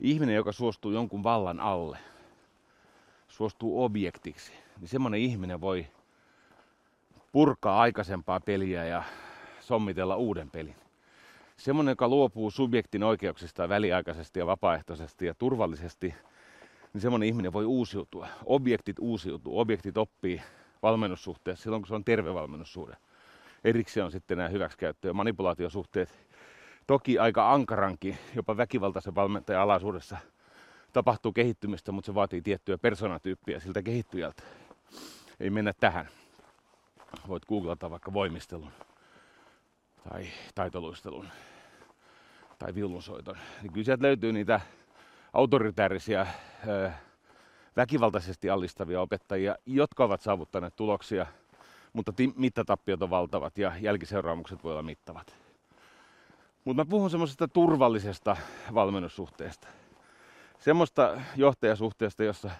ihminen, 0.00 0.34
joka 0.34 0.52
suostuu 0.52 0.92
jonkun 0.92 1.22
vallan 1.22 1.60
alle, 1.60 1.98
suostuu 3.28 3.84
objektiksi, 3.84 4.52
niin 4.80 4.88
semmoinen 4.88 5.20
ihminen 5.20 5.60
voi 5.60 5.86
purkaa 7.32 7.80
aikaisempaa 7.80 8.40
peliä 8.40 8.84
ja 8.84 9.02
sommitella 9.60 10.16
uuden 10.16 10.50
pelin. 10.50 10.83
Semmoinen, 11.64 11.92
joka 11.92 12.08
luopuu 12.08 12.50
subjektin 12.50 13.02
oikeuksista 13.02 13.68
väliaikaisesti 13.68 14.38
ja 14.38 14.46
vapaaehtoisesti 14.46 15.26
ja 15.26 15.34
turvallisesti, 15.34 16.14
niin 16.92 17.00
semmoinen 17.00 17.28
ihminen 17.28 17.52
voi 17.52 17.64
uusiutua. 17.64 18.28
Objektit 18.44 18.96
uusiutuu, 19.00 19.60
objektit 19.60 19.96
oppii 19.96 20.42
valmennussuhteessa 20.82 21.62
silloin, 21.62 21.82
kun 21.82 21.88
se 21.88 21.94
on 21.94 22.04
terve 22.04 22.34
valmennussuhde. 22.34 22.96
Erikseen 23.64 24.04
on 24.04 24.12
sitten 24.12 24.38
nämä 24.38 24.48
hyväksikäyttö- 24.48 25.08
ja 25.08 25.14
manipulaatiosuhteet. 25.14 26.14
Toki 26.86 27.18
aika 27.18 27.52
ankarankin, 27.52 28.18
jopa 28.36 28.56
väkivaltaisen 28.56 29.14
valmentajan 29.14 29.62
alaisuudessa 29.62 30.16
tapahtuu 30.92 31.32
kehittymistä, 31.32 31.92
mutta 31.92 32.06
se 32.06 32.14
vaatii 32.14 32.42
tiettyä 32.42 32.78
persoonatyyppiä 32.78 33.60
siltä 33.60 33.82
kehittyjältä. 33.82 34.42
Ei 35.40 35.50
mennä 35.50 35.72
tähän. 35.80 36.08
Voit 37.28 37.46
googlata 37.46 37.90
vaikka 37.90 38.12
voimistelun 38.12 38.70
tai 40.08 40.26
taitoluistelun 40.54 41.28
tai 42.64 42.74
viulunsoiton. 42.74 43.36
Niin 43.62 43.72
kyllä 43.72 43.84
sieltä 43.84 44.02
löytyy 44.02 44.32
niitä 44.32 44.60
autoritäärisiä, 45.32 46.26
väkivaltaisesti 47.76 48.50
allistavia 48.50 49.00
opettajia, 49.00 49.56
jotka 49.66 50.04
ovat 50.04 50.20
saavuttaneet 50.20 50.76
tuloksia, 50.76 51.26
mutta 51.92 52.12
mittatappiot 52.36 53.02
on 53.02 53.10
valtavat 53.10 53.58
ja 53.58 53.72
jälkiseuraamukset 53.80 54.64
voi 54.64 54.72
olla 54.72 54.82
mittavat. 54.82 55.36
Mutta 56.64 56.84
mä 56.84 56.90
puhun 56.90 57.10
semmoisesta 57.10 57.48
turvallisesta 57.48 58.36
valmennussuhteesta. 58.74 59.68
Semmoista 60.58 61.20
johtajasuhteesta, 61.36 62.24
jossa 62.24 62.50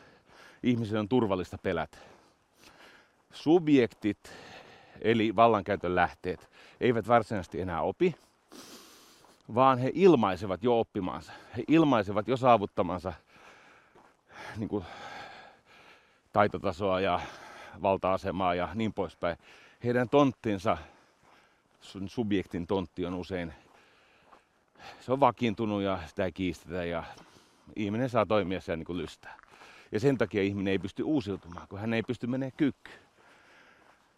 ihmisen 0.62 1.00
on 1.00 1.08
turvallista 1.08 1.58
pelätä. 1.62 1.99
Subjektit, 3.32 4.32
eli 5.00 5.37
vallankäytön 5.37 5.94
lähteet, 5.94 6.50
eivät 6.80 7.08
varsinaisesti 7.08 7.61
enää 7.61 7.82
opi. 7.82 8.14
Vaan 9.54 9.78
he 9.78 9.90
ilmaisevat 9.94 10.64
jo 10.64 10.80
oppimaansa. 10.80 11.32
He 11.56 11.64
ilmaisevat 11.68 12.28
jo 12.28 12.36
saavuttamansa 12.36 13.12
niin 14.56 14.68
kuin, 14.68 14.84
taitotasoa 16.32 17.00
ja 17.00 17.20
valta-asemaa 17.82 18.54
ja 18.54 18.68
niin 18.74 18.92
poispäin. 18.92 19.36
Heidän 19.84 20.08
tonttinsa, 20.08 20.78
subjektin 22.06 22.66
tontti 22.66 23.06
on 23.06 23.14
usein, 23.14 23.54
se 25.00 25.12
on 25.12 25.20
vakiintunut 25.20 25.82
ja 25.82 25.98
sitä 26.06 26.24
ei 26.24 26.32
kiistetä 26.32 26.84
ja 26.84 27.04
ihminen 27.76 28.10
saa 28.10 28.26
toimia 28.26 28.60
siellä 28.60 28.76
niin 28.76 28.86
kuin 28.86 28.98
lystää. 28.98 29.36
Ja 29.92 30.00
sen 30.00 30.18
takia 30.18 30.42
ihminen 30.42 30.72
ei 30.72 30.78
pysty 30.78 31.02
uusiutumaan, 31.02 31.68
kun 31.68 31.78
hän 31.78 31.94
ei 31.94 32.02
pysty 32.02 32.26
menemään 32.26 32.52
kyykkyyn. 32.56 32.98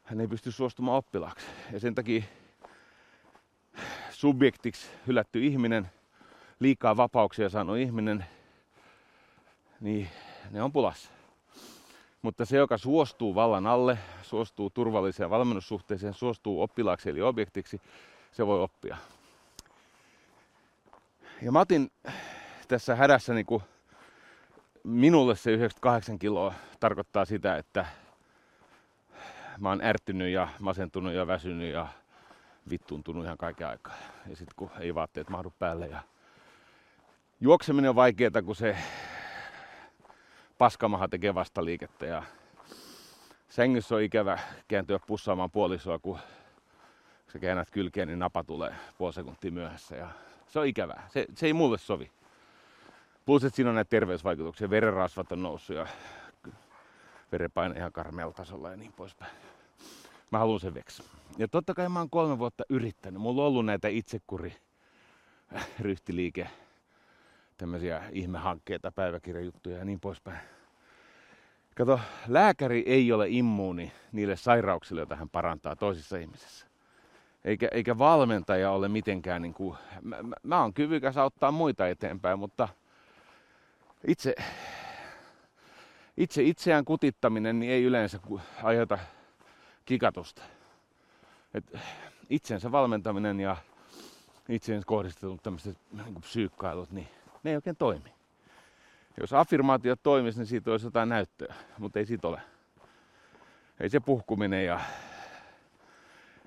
Hän 0.04 0.21
ei 0.21 0.28
pysty 0.28 0.52
suostumaan 0.52 0.99
oppilaaksi. 0.99 1.47
Ja 1.73 1.80
sen 1.80 1.95
takia 1.95 2.23
subjektiksi 4.17 4.89
hylätty 5.07 5.47
ihminen, 5.47 5.91
liikaa 6.61 6.97
vapauksia 6.97 7.49
saanut 7.49 7.77
ihminen, 7.77 8.25
niin 9.81 10.09
ne 10.51 10.63
on 10.63 10.73
pulassa. 10.73 11.11
Mutta 12.23 12.45
se, 12.45 12.57
joka 12.57 12.79
suostuu 12.79 13.35
vallan 13.35 13.67
alle, 13.67 13.99
suostuu 14.23 14.71
turvalliseen 14.71 15.31
valmennussuhteeseen, 15.31 16.15
suostuu 16.15 16.63
oppilaaksi 16.63 17.11
eli 17.11 17.23
objektiksi, 17.23 17.81
se 18.33 18.47
voi 18.47 18.63
oppia. 18.63 18.97
Ja 21.43 21.53
mä 21.53 21.61
otin 21.61 21.91
tässä 22.69 22.97
hädässä 22.97 23.35
niin 23.35 23.47
kuin 23.47 23.63
minulle 24.85 25.37
se 25.37 25.51
98 25.51 26.19
kiloa 26.19 26.55
tarkoittaa 26.81 27.25
sitä, 27.25 27.57
että 27.57 27.87
mä 29.59 29.69
oon 29.69 29.85
ärtynyt 29.85 30.33
ja 30.33 30.49
masentunut 30.61 31.13
ja 31.13 31.27
väsynyt 31.27 31.73
ja 31.73 31.89
vittuuntunut 32.71 33.25
ihan 33.25 33.39
kaiken 33.39 33.69
aikaa. 33.69 33.95
Ja 34.27 34.37
sitten 34.37 34.55
kun 34.57 34.71
ei 34.81 34.95
vaatteet 34.95 35.29
mahdu 35.29 35.53
päälle 35.59 35.87
ja 35.87 36.01
juokseminen 37.41 37.89
on 37.89 37.97
vaikeaa, 37.97 38.43
kun 38.45 38.57
se 38.57 38.77
paskamaha 40.59 41.09
tekee 41.09 41.35
vasta 41.35 41.65
liikettä 41.65 42.07
ja 42.07 42.23
sängyssä 43.49 43.95
on 43.95 44.03
ikävä 44.03 44.39
kääntyä 44.69 44.99
pussaamaan 45.07 45.51
puolisoa, 45.51 45.99
kun 45.99 46.19
sä 47.33 47.39
käännät 47.39 47.71
kylkeen, 47.71 48.09
niin 48.09 48.19
napa 48.19 48.45
tulee 48.45 48.75
puoli 48.99 49.13
sekuntia 49.13 49.53
myöhässä 49.53 49.97
ja 49.97 50.09
se 50.47 50.59
on 50.59 50.67
ikävää. 50.67 51.09
Se, 51.09 51.27
se 51.35 51.47
ei 51.47 51.53
mulle 51.53 51.79
sovi. 51.79 52.11
Plus, 53.27 53.45
että 53.45 53.57
siinä 53.57 53.71
on 53.71 53.75
näitä 53.75 53.89
terveysvaikutuksia. 53.89 54.71
Verenrasvat 54.71 55.33
on 55.33 55.43
noussut 55.43 55.77
ja 55.77 55.87
verenpaine 57.33 57.79
ihan 57.79 57.93
karmealla 57.93 58.33
tasolla 58.33 58.71
ja 58.71 58.77
niin 58.77 58.93
poispäin. 58.93 59.33
Mä 60.31 60.39
haluan 60.39 60.61
sen 60.61 60.75
veksi. 60.75 61.03
Ja 61.38 61.49
totta 61.49 61.75
kai 61.75 61.88
mä 61.88 61.99
oon 61.99 62.11
kolme 62.11 62.38
vuotta 62.38 62.64
yrittänyt. 62.69 63.23
Mulla 63.23 63.43
on 63.43 63.49
ollut 63.49 63.66
näitä 63.66 63.88
itsekuri 63.88 64.57
ryhtiliike, 65.81 66.49
tämmöisiä 67.57 68.02
ihmehankkeita, 68.12 68.93
päiväkirjajuttuja 68.93 69.78
ja 69.78 69.85
niin 69.85 70.00
poispäin. 70.00 70.38
Kato, 71.75 72.00
lääkäri 72.28 72.85
ei 72.87 73.12
ole 73.12 73.28
immuuni 73.28 73.93
niille 74.12 74.37
sairauksille, 74.37 75.00
joita 75.00 75.16
hän 75.16 75.28
parantaa 75.28 75.76
toisissa 75.76 76.16
ihmisissä. 76.16 76.66
Eikä, 77.45 77.69
eikä 77.73 77.99
valmentaja 77.99 78.71
ole 78.71 78.88
mitenkään, 78.88 79.43
niin 79.43 79.55
kuin, 79.55 79.76
mä, 80.02 80.23
mä, 80.23 80.37
mä 80.43 80.61
oon 80.61 80.75
kyvykäs 80.75 81.16
auttaa 81.16 81.50
muita 81.50 81.88
eteenpäin, 81.88 82.38
mutta 82.38 82.69
itse, 84.07 84.35
itse 86.16 86.43
itseään 86.43 86.85
kutittaminen 86.85 87.59
niin 87.59 87.73
ei 87.73 87.85
yleensä 87.85 88.19
aiheuta 88.62 88.99
kikatusta. 89.85 90.43
Et 91.57 91.79
itsensä 92.31 92.73
valmentaminen 92.73 93.41
ja 93.41 93.57
itsensä 94.49 94.87
kohdistetut 94.87 95.43
tämmöiset 95.43 95.79
niin 95.93 96.21
psyykkailut, 96.21 96.91
niin 96.91 97.09
ne 97.43 97.51
ei 97.51 97.57
oikein 97.57 97.77
toimi. 97.77 98.15
Jos 99.21 99.33
affirmaatiot 99.33 100.02
toimisi, 100.02 100.39
niin 100.39 100.47
siitä 100.47 100.71
olisi 100.71 100.87
jotain 100.87 101.09
näyttöä, 101.09 101.54
mutta 101.78 101.99
ei 101.99 102.07
siitä 102.07 102.28
ole. 102.28 102.41
Ei 103.80 103.89
se 103.91 104.00
puhkuminen 104.00 104.67
ja 104.67 104.80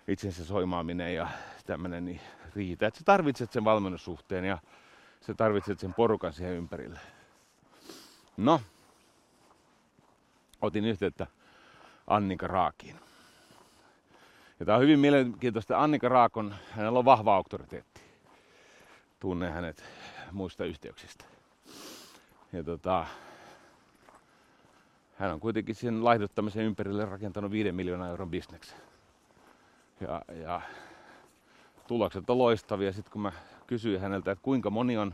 itsensä 0.07 0.45
soimaaminen 0.45 1.15
ja 1.15 1.27
tämmöinen 1.65 2.05
niin 2.05 2.21
riitä. 2.55 2.87
Et 2.87 2.95
sä 2.95 3.03
tarvitset 3.05 3.51
sen 3.51 3.63
valmennussuhteen 3.63 4.45
ja 4.45 4.57
sä 5.21 5.33
tarvitset 5.33 5.79
sen 5.79 5.93
porukan 5.93 6.33
siihen 6.33 6.53
ympärille. 6.53 6.99
No, 8.37 8.61
otin 10.61 10.85
yhteyttä 10.85 11.27
Annika 12.07 12.47
Raakiin. 12.47 13.08
Ja 14.59 14.65
tämä 14.65 14.75
on 14.75 14.81
hyvin 14.81 14.99
mielenkiintoista. 14.99 15.83
Annika 15.83 16.09
Raakon, 16.09 16.55
hänellä 16.71 16.99
on 16.99 17.05
vahva 17.05 17.35
auktoriteetti. 17.35 18.01
Tunnen 19.19 19.53
hänet 19.53 19.83
muista 20.31 20.65
yhteyksistä. 20.65 21.25
Ja 22.53 22.63
tota, 22.63 23.05
hän 25.15 25.33
on 25.33 25.39
kuitenkin 25.39 25.75
sen 25.75 26.03
laihduttamisen 26.03 26.65
ympärille 26.65 27.05
rakentanut 27.05 27.51
5 27.51 27.71
miljoonaa 27.71 28.09
euron 28.09 28.29
bisneksen. 28.29 28.77
Ja, 30.01 30.21
ja 30.33 30.61
tulokset 31.87 32.29
on 32.29 32.37
loistavia. 32.37 32.93
Sitten 32.93 33.11
kun 33.11 33.21
mä 33.21 33.31
kysyin 33.67 34.01
häneltä, 34.01 34.31
että 34.31 34.43
kuinka 34.43 34.69
moni 34.69 34.97
on 34.97 35.13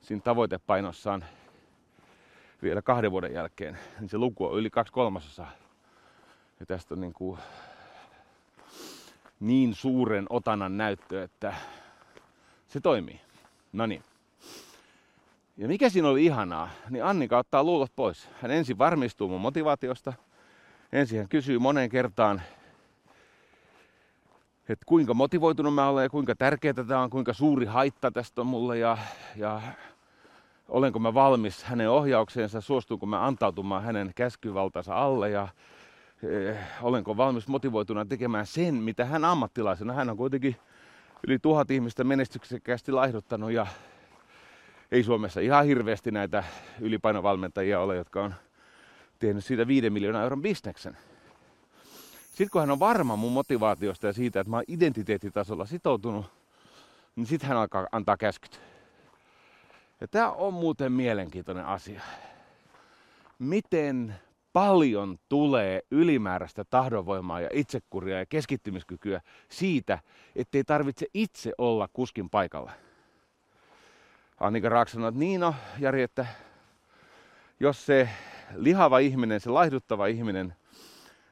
siinä 0.00 0.22
tavoitepainossaan 0.22 1.24
vielä 2.62 2.82
kahden 2.82 3.10
vuoden 3.10 3.32
jälkeen, 3.32 3.78
niin 4.00 4.08
se 4.08 4.18
luku 4.18 4.46
on 4.46 4.58
yli 4.58 4.70
kaksi 4.70 4.92
kolmasosaa. 4.92 5.50
Ja 6.60 6.66
tästä 6.66 6.94
on 6.94 7.00
niin 7.00 7.12
kuin 7.12 7.38
niin 9.40 9.74
suuren 9.74 10.26
otanan 10.30 10.76
näyttö, 10.76 11.22
että 11.22 11.54
se 12.68 12.80
toimii. 12.80 13.20
No 13.72 13.86
niin. 13.86 14.02
Ja 15.56 15.68
mikä 15.68 15.88
siinä 15.88 16.08
oli 16.08 16.24
ihanaa, 16.24 16.70
niin 16.90 17.04
Annika 17.04 17.38
ottaa 17.38 17.64
luulot 17.64 17.92
pois. 17.96 18.28
Hän 18.42 18.50
ensin 18.50 18.78
varmistuu 18.78 19.28
mun 19.28 19.40
motivaatiosta. 19.40 20.12
Ensin 20.92 21.18
hän 21.18 21.28
kysyy 21.28 21.58
moneen 21.58 21.90
kertaan, 21.90 22.42
että 24.68 24.84
kuinka 24.86 25.14
motivoitunut 25.14 25.74
mä 25.74 25.88
olen 25.88 26.02
ja 26.02 26.10
kuinka 26.10 26.34
tärkeää 26.34 26.74
tämä 26.74 27.02
on, 27.02 27.10
kuinka 27.10 27.32
suuri 27.32 27.66
haitta 27.66 28.10
tästä 28.10 28.40
on 28.40 28.46
mulle 28.46 28.78
ja, 28.78 28.98
ja 29.36 29.62
olenko 30.68 30.98
mä 30.98 31.14
valmis 31.14 31.64
hänen 31.64 31.90
ohjaukseensa, 31.90 32.60
suostuuko 32.60 33.06
mä 33.06 33.26
antautumaan 33.26 33.82
hänen 33.82 34.12
käskyvaltansa 34.14 34.94
alle 34.94 35.30
ja 35.30 35.48
olenko 36.82 37.16
valmis 37.16 37.48
motivoituna 37.48 38.04
tekemään 38.04 38.46
sen, 38.46 38.74
mitä 38.74 39.04
hän 39.04 39.24
ammattilaisena, 39.24 39.92
hän 39.92 40.10
on 40.10 40.16
kuitenkin 40.16 40.56
yli 41.26 41.38
tuhat 41.38 41.70
ihmistä 41.70 42.04
menestyksekkäästi 42.04 42.92
laihduttanut 42.92 43.52
ja 43.52 43.66
ei 44.92 45.02
Suomessa 45.02 45.40
ihan 45.40 45.64
hirveästi 45.64 46.10
näitä 46.10 46.44
ylipainovalmentajia 46.80 47.80
ole, 47.80 47.96
jotka 47.96 48.24
on 48.24 48.34
tehnyt 49.18 49.44
siitä 49.44 49.66
5 49.66 49.90
miljoonaa 49.90 50.22
euron 50.22 50.42
bisneksen. 50.42 50.96
Sitten 52.28 52.50
kun 52.50 52.60
hän 52.60 52.70
on 52.70 52.78
varma 52.78 53.16
mun 53.16 53.32
motivaatiosta 53.32 54.06
ja 54.06 54.12
siitä, 54.12 54.40
että 54.40 54.50
mä 54.50 54.56
oon 54.56 54.64
identiteettitasolla 54.68 55.66
sitoutunut, 55.66 56.26
niin 57.16 57.26
sitten 57.26 57.48
hän 57.48 57.58
alkaa 57.58 57.86
antaa 57.92 58.16
käskyt. 58.16 58.60
Ja 60.00 60.08
tämä 60.08 60.30
on 60.30 60.54
muuten 60.54 60.92
mielenkiintoinen 60.92 61.66
asia. 61.66 62.00
Miten 63.38 64.14
paljon 64.58 65.18
tulee 65.28 65.82
ylimääräistä 65.90 66.64
tahdonvoimaa 66.64 67.40
ja 67.40 67.48
itsekuria 67.52 68.18
ja 68.18 68.26
keskittymiskykyä 68.26 69.20
siitä, 69.48 69.98
ettei 70.36 70.64
tarvitse 70.64 71.06
itse 71.14 71.52
olla 71.58 71.88
kuskin 71.92 72.30
paikalla. 72.30 72.72
Annika 74.40 74.68
Raak 74.68 74.88
sanoi, 74.88 75.08
että 75.08 75.18
niin 75.18 75.40
no, 75.40 75.54
Jari, 75.78 76.02
että 76.02 76.26
jos 77.60 77.86
se 77.86 78.08
lihava 78.54 78.98
ihminen, 78.98 79.40
se 79.40 79.50
laihduttava 79.50 80.06
ihminen 80.06 80.54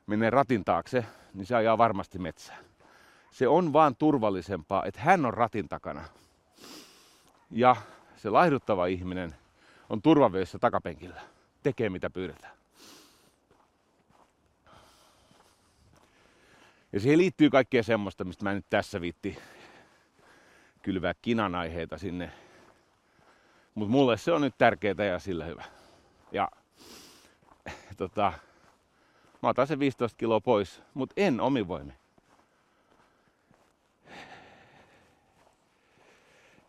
menee 0.06 0.30
ratin 0.30 0.64
taakse, 0.64 1.04
niin 1.34 1.46
se 1.46 1.54
ajaa 1.54 1.78
varmasti 1.78 2.18
metsään. 2.18 2.64
Se 3.30 3.48
on 3.48 3.72
vaan 3.72 3.96
turvallisempaa, 3.96 4.84
että 4.84 5.00
hän 5.00 5.26
on 5.26 5.34
ratin 5.34 5.68
takana. 5.68 6.04
Ja 7.50 7.76
se 8.16 8.30
laihduttava 8.30 8.86
ihminen 8.86 9.34
on 9.90 10.02
turvavöissä 10.02 10.58
takapenkillä. 10.58 11.20
Tekee 11.62 11.90
mitä 11.90 12.10
pyydetään. 12.10 12.56
Ja 16.96 17.00
siihen 17.00 17.18
liittyy 17.18 17.50
kaikkea 17.50 17.82
semmoista, 17.82 18.24
mistä 18.24 18.44
mä 18.44 18.54
nyt 18.54 18.66
tässä 18.70 19.00
viitti 19.00 19.38
kylvää 20.82 21.14
kinan 21.22 21.54
aiheita 21.54 21.98
sinne. 21.98 22.30
Mutta 23.74 23.90
mulle 23.90 24.16
se 24.16 24.32
on 24.32 24.40
nyt 24.40 24.54
tärkeää 24.59 25.04
ja 25.11 25.18
sillä 25.18 25.44
hyvä. 25.44 25.64
Ja 26.32 26.48
tota, 27.96 28.32
mä 29.42 29.48
otan 29.48 29.66
sen 29.66 29.78
15 29.78 30.16
kiloa 30.16 30.40
pois, 30.40 30.82
mutta 30.94 31.14
en 31.16 31.40
omivoimi. 31.40 31.92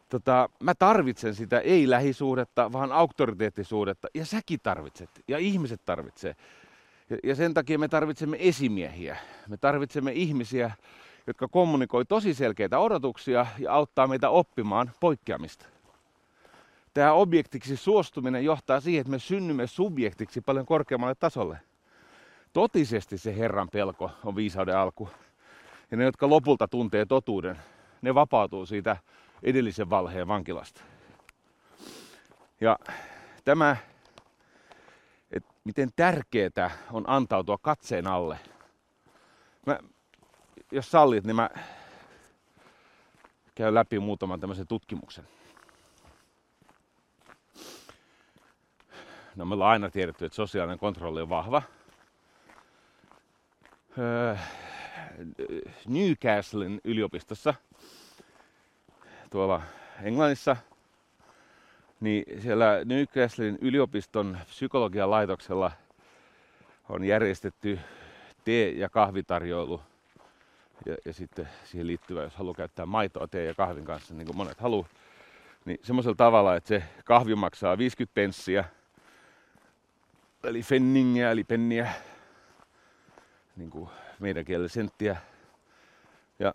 Tota, 0.10 0.50
mä 0.60 0.76
tarvitsen 0.76 1.36
sitä 1.36 1.60
ei 1.60 1.90
lähisuhdetta, 1.90 2.72
vaan 2.72 2.92
auktoriteettisuudetta. 2.92 4.08
Ja 4.14 4.26
säkin 4.26 4.60
tarvitset. 4.64 5.10
Ja 5.28 5.38
ihmiset 5.38 5.82
tarvitsee. 5.86 6.36
Ja, 7.10 7.18
ja 7.24 7.36
sen 7.36 7.54
takia 7.54 7.80
me 7.80 7.88
tarvitsemme 7.88 8.38
esimiehiä. 8.40 9.18
Me 9.48 9.58
tarvitsemme 9.58 10.12
ihmisiä, 10.12 10.72
jotka 11.28 11.48
kommunikoi 11.48 12.06
tosi 12.06 12.34
selkeitä 12.34 12.80
odotuksia 12.80 13.46
ja 13.60 13.74
auttaa 13.74 14.08
meitä 14.08 14.30
oppimaan 14.30 14.92
poikkeamista. 15.00 15.66
Tämä 16.94 17.14
objektiksi 17.14 17.76
suostuminen 17.76 18.46
johtaa 18.46 18.80
siihen, 18.80 19.02
että 19.02 19.12
me 19.12 19.20
synnymme 19.20 19.68
subjektiksi 19.68 20.42
paljon 20.42 20.66
korkeammalle 20.66 21.16
tasolle. 21.16 21.60
Totisesti 22.54 23.18
se 23.18 23.38
Herran 23.38 23.70
pelko 23.70 24.12
on 24.26 24.36
viisauden 24.36 24.78
alku. 24.78 25.10
Ja 25.92 25.98
ne, 25.98 26.04
jotka 26.04 26.30
lopulta 26.30 26.68
tuntee 26.68 27.06
totuuden, 27.06 27.58
ne 28.02 28.16
vapautuu 28.16 28.66
siitä 28.66 28.98
edellisen 29.44 29.90
valheen 29.90 30.28
vankilasta. 30.28 30.82
Ja 32.62 32.80
tämä, 33.46 33.78
miten 35.68 35.90
tärkeää 35.96 36.72
on 36.92 37.04
antautua 37.08 37.58
katseen 37.58 38.08
alle. 38.08 38.40
Mä, 39.66 39.80
jos 40.72 40.92
sallit, 40.92 41.24
niin 41.24 41.36
mä 41.36 41.50
käyn 43.56 43.74
läpi 43.74 44.00
muutaman 44.00 44.40
tämmöisen 44.40 44.68
tutkimuksen. 44.68 45.28
No 49.36 49.46
me 49.46 49.54
ollaan 49.54 49.72
aina 49.72 49.90
tiedetty, 49.90 50.26
että 50.26 50.36
sosiaalinen 50.36 50.80
kontrolli 50.80 51.22
on 51.22 51.30
vahva. 51.30 51.62
Öö, 53.98 54.36
Newcastlen 55.88 56.82
yliopistossa 56.84 57.54
tuolla 59.30 59.62
Englannissa, 60.02 60.56
niin 62.00 62.42
siellä 62.42 62.82
Newcastlen 62.86 63.58
yliopiston 63.62 64.38
psykologian 64.46 65.12
laitoksella 65.12 65.72
on 66.90 67.04
järjestetty 67.04 67.80
tee- 68.46 68.72
ja 68.72 68.90
kahvitarjoilu. 68.90 69.82
Ja, 70.86 70.96
ja 71.06 71.14
sitten 71.14 71.50
siihen 71.64 71.88
liittyvä, 71.88 72.24
jos 72.24 72.36
haluaa 72.36 72.56
käyttää 72.56 72.86
maitoa 72.86 73.28
tee 73.28 73.46
ja 73.46 73.54
kahvin 73.54 73.86
kanssa, 73.86 74.14
niin 74.14 74.26
kuin 74.26 74.38
monet 74.38 74.60
haluaa, 74.60 74.88
niin 75.66 75.80
semmoisella 75.84 76.16
tavalla, 76.16 76.56
että 76.56 76.68
se 76.68 76.84
kahvi 77.06 77.36
maksaa 77.36 77.78
50 77.78 78.14
penssiä, 78.14 78.64
eli 80.44 80.64
fenningiä, 80.64 81.32
eli 81.32 81.44
penniä, 81.44 81.92
niin 83.56 83.70
kuin 83.70 83.90
meidän 84.20 84.46
kielellä 84.46 84.68
senttiä. 84.68 85.18
Ja 86.40 86.54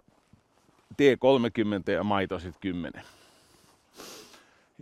T30 0.93 1.91
ja 1.93 2.05
maito 2.05 2.39
sitten 2.39 2.61
10. 2.61 3.03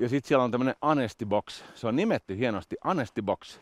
Ja 0.00 0.08
sitten 0.08 0.28
siellä 0.28 0.44
on 0.44 0.50
tämmöinen 0.50 0.74
Anesti 0.80 1.26
Box. 1.26 1.62
Se 1.74 1.86
on 1.86 1.96
nimetty 1.96 2.36
hienosti 2.36 2.76
Anesti 2.84 3.22
Box. 3.22 3.58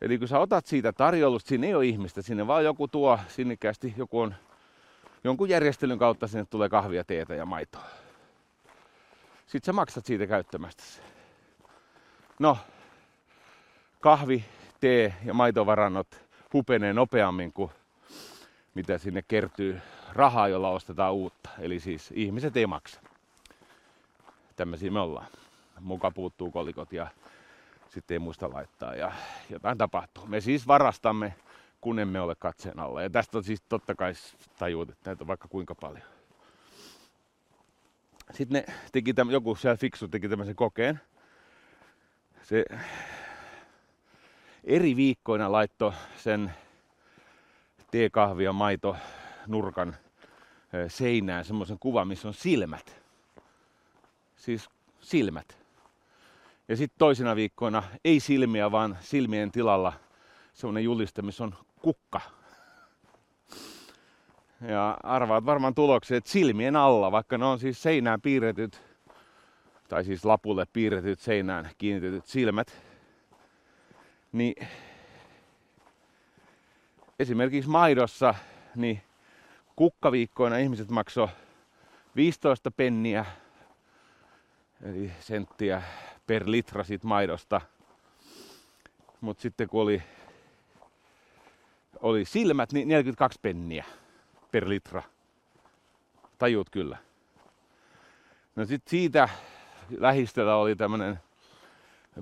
Eli 0.00 0.18
kun 0.18 0.28
sä 0.28 0.38
otat 0.38 0.66
siitä 0.66 0.92
tarjoulusta, 0.92 1.48
siinä 1.48 1.66
ei 1.66 1.74
ole 1.74 1.86
ihmistä, 1.86 2.22
sinne 2.22 2.46
vaan 2.46 2.64
joku 2.64 2.88
tuo 2.88 3.18
sinnikkäästi, 3.28 3.94
joku 3.96 4.20
on 4.20 4.34
jonkun 5.24 5.48
järjestelyn 5.48 5.98
kautta 5.98 6.26
sinne 6.26 6.44
tulee 6.50 6.68
kahvia, 6.68 7.04
teetä 7.04 7.34
ja 7.34 7.46
maitoa. 7.46 7.84
Sitten 9.46 9.66
sä 9.66 9.72
maksat 9.72 10.06
siitä 10.06 10.26
käyttämästä 10.26 10.82
No, 12.38 12.58
kahvi, 14.00 14.44
tee 14.80 15.14
ja 15.24 15.34
maitovarannot 15.34 16.06
hupenee 16.52 16.92
nopeammin 16.92 17.52
kuin 17.52 17.70
mitä 18.74 18.98
sinne 18.98 19.22
kertyy 19.28 19.80
rahaa, 20.12 20.48
jolla 20.48 20.70
ostetaan 20.70 21.14
uutta. 21.14 21.50
Eli 21.58 21.80
siis 21.80 22.12
ihmiset 22.14 22.56
ei 22.56 22.66
maksa. 22.66 23.00
Tämmöisiä 24.60 24.90
me 24.90 25.00
ollaan. 25.00 25.26
Muka 25.80 26.10
puuttuu 26.10 26.50
kolikot 26.50 26.92
ja 26.92 27.06
sitten 27.88 28.14
ei 28.14 28.18
muista 28.18 28.50
laittaa 28.52 28.94
ja 28.94 29.12
jotain 29.50 29.78
tapahtuu. 29.78 30.26
Me 30.26 30.40
siis 30.40 30.66
varastamme, 30.66 31.34
kun 31.80 31.98
emme 31.98 32.20
ole 32.20 32.34
katseen 32.34 32.78
alla. 32.78 33.02
Ja 33.02 33.10
tästä 33.10 33.38
on 33.38 33.44
siis 33.44 33.62
totta 33.68 33.94
kai 33.94 34.12
tajuut, 34.58 34.90
että 34.90 35.10
näitä 35.10 35.24
on 35.24 35.28
vaikka 35.28 35.48
kuinka 35.48 35.74
paljon. 35.74 36.02
Sitten 38.32 38.62
ne 38.66 38.74
teki 38.92 39.14
täm, 39.14 39.30
joku 39.30 39.54
siellä 39.54 39.76
fiksu 39.76 40.08
teki 40.08 40.28
tämmöisen 40.28 40.56
kokeen. 40.56 41.00
Se 42.42 42.64
eri 44.64 44.96
viikkoina 44.96 45.52
laitto 45.52 45.94
sen 46.16 46.52
teekahvi 47.90 48.44
ja 48.44 48.52
maito 48.52 48.96
nurkan 49.46 49.96
seinään 50.88 51.44
semmoisen 51.44 51.78
kuvan, 51.78 52.08
missä 52.08 52.28
on 52.28 52.34
silmät. 52.34 53.00
Siis 54.40 54.68
silmät. 55.00 55.58
Ja 56.68 56.76
sitten 56.76 56.98
toisina 56.98 57.36
viikkoina 57.36 57.82
ei 58.04 58.20
silmiä, 58.20 58.72
vaan 58.72 58.98
silmien 59.00 59.52
tilalla 59.52 59.92
semmoinen 60.54 60.84
juliste, 60.84 61.22
missä 61.22 61.44
on 61.44 61.54
kukka. 61.82 62.20
Ja 64.60 64.96
arvaat 65.02 65.46
varmaan 65.46 65.74
tuloksia, 65.74 66.16
että 66.16 66.30
silmien 66.30 66.76
alla, 66.76 67.12
vaikka 67.12 67.38
ne 67.38 67.44
on 67.44 67.58
siis 67.58 67.82
seinään 67.82 68.20
piirretyt, 68.20 68.82
tai 69.88 70.04
siis 70.04 70.24
lapulle 70.24 70.66
piirretyt 70.72 71.20
seinään 71.20 71.70
kiinnitetyt 71.78 72.26
silmät, 72.26 72.82
niin 74.32 74.54
esimerkiksi 77.18 77.70
maidossa, 77.70 78.34
niin 78.76 79.02
kukkaviikkoina 79.76 80.56
ihmiset 80.56 80.90
maksoi 80.90 81.28
15 82.16 82.70
penniä, 82.70 83.24
eli 84.82 85.12
senttiä 85.20 85.82
per 86.26 86.42
litra 86.46 86.84
siitä 86.84 87.06
maidosta. 87.06 87.60
Mutta 89.20 89.42
sitten 89.42 89.68
kun 89.68 89.82
oli, 89.82 90.02
oli 92.00 92.24
silmät, 92.24 92.72
niin 92.72 92.88
42 92.88 93.38
penniä 93.42 93.84
per 94.50 94.68
litra. 94.68 95.02
Tajuut 96.38 96.70
kyllä. 96.70 96.98
No 98.56 98.64
sitten 98.64 98.90
siitä 98.90 99.28
lähistöllä 99.98 100.56
oli 100.56 100.76
tämmönen 100.76 101.20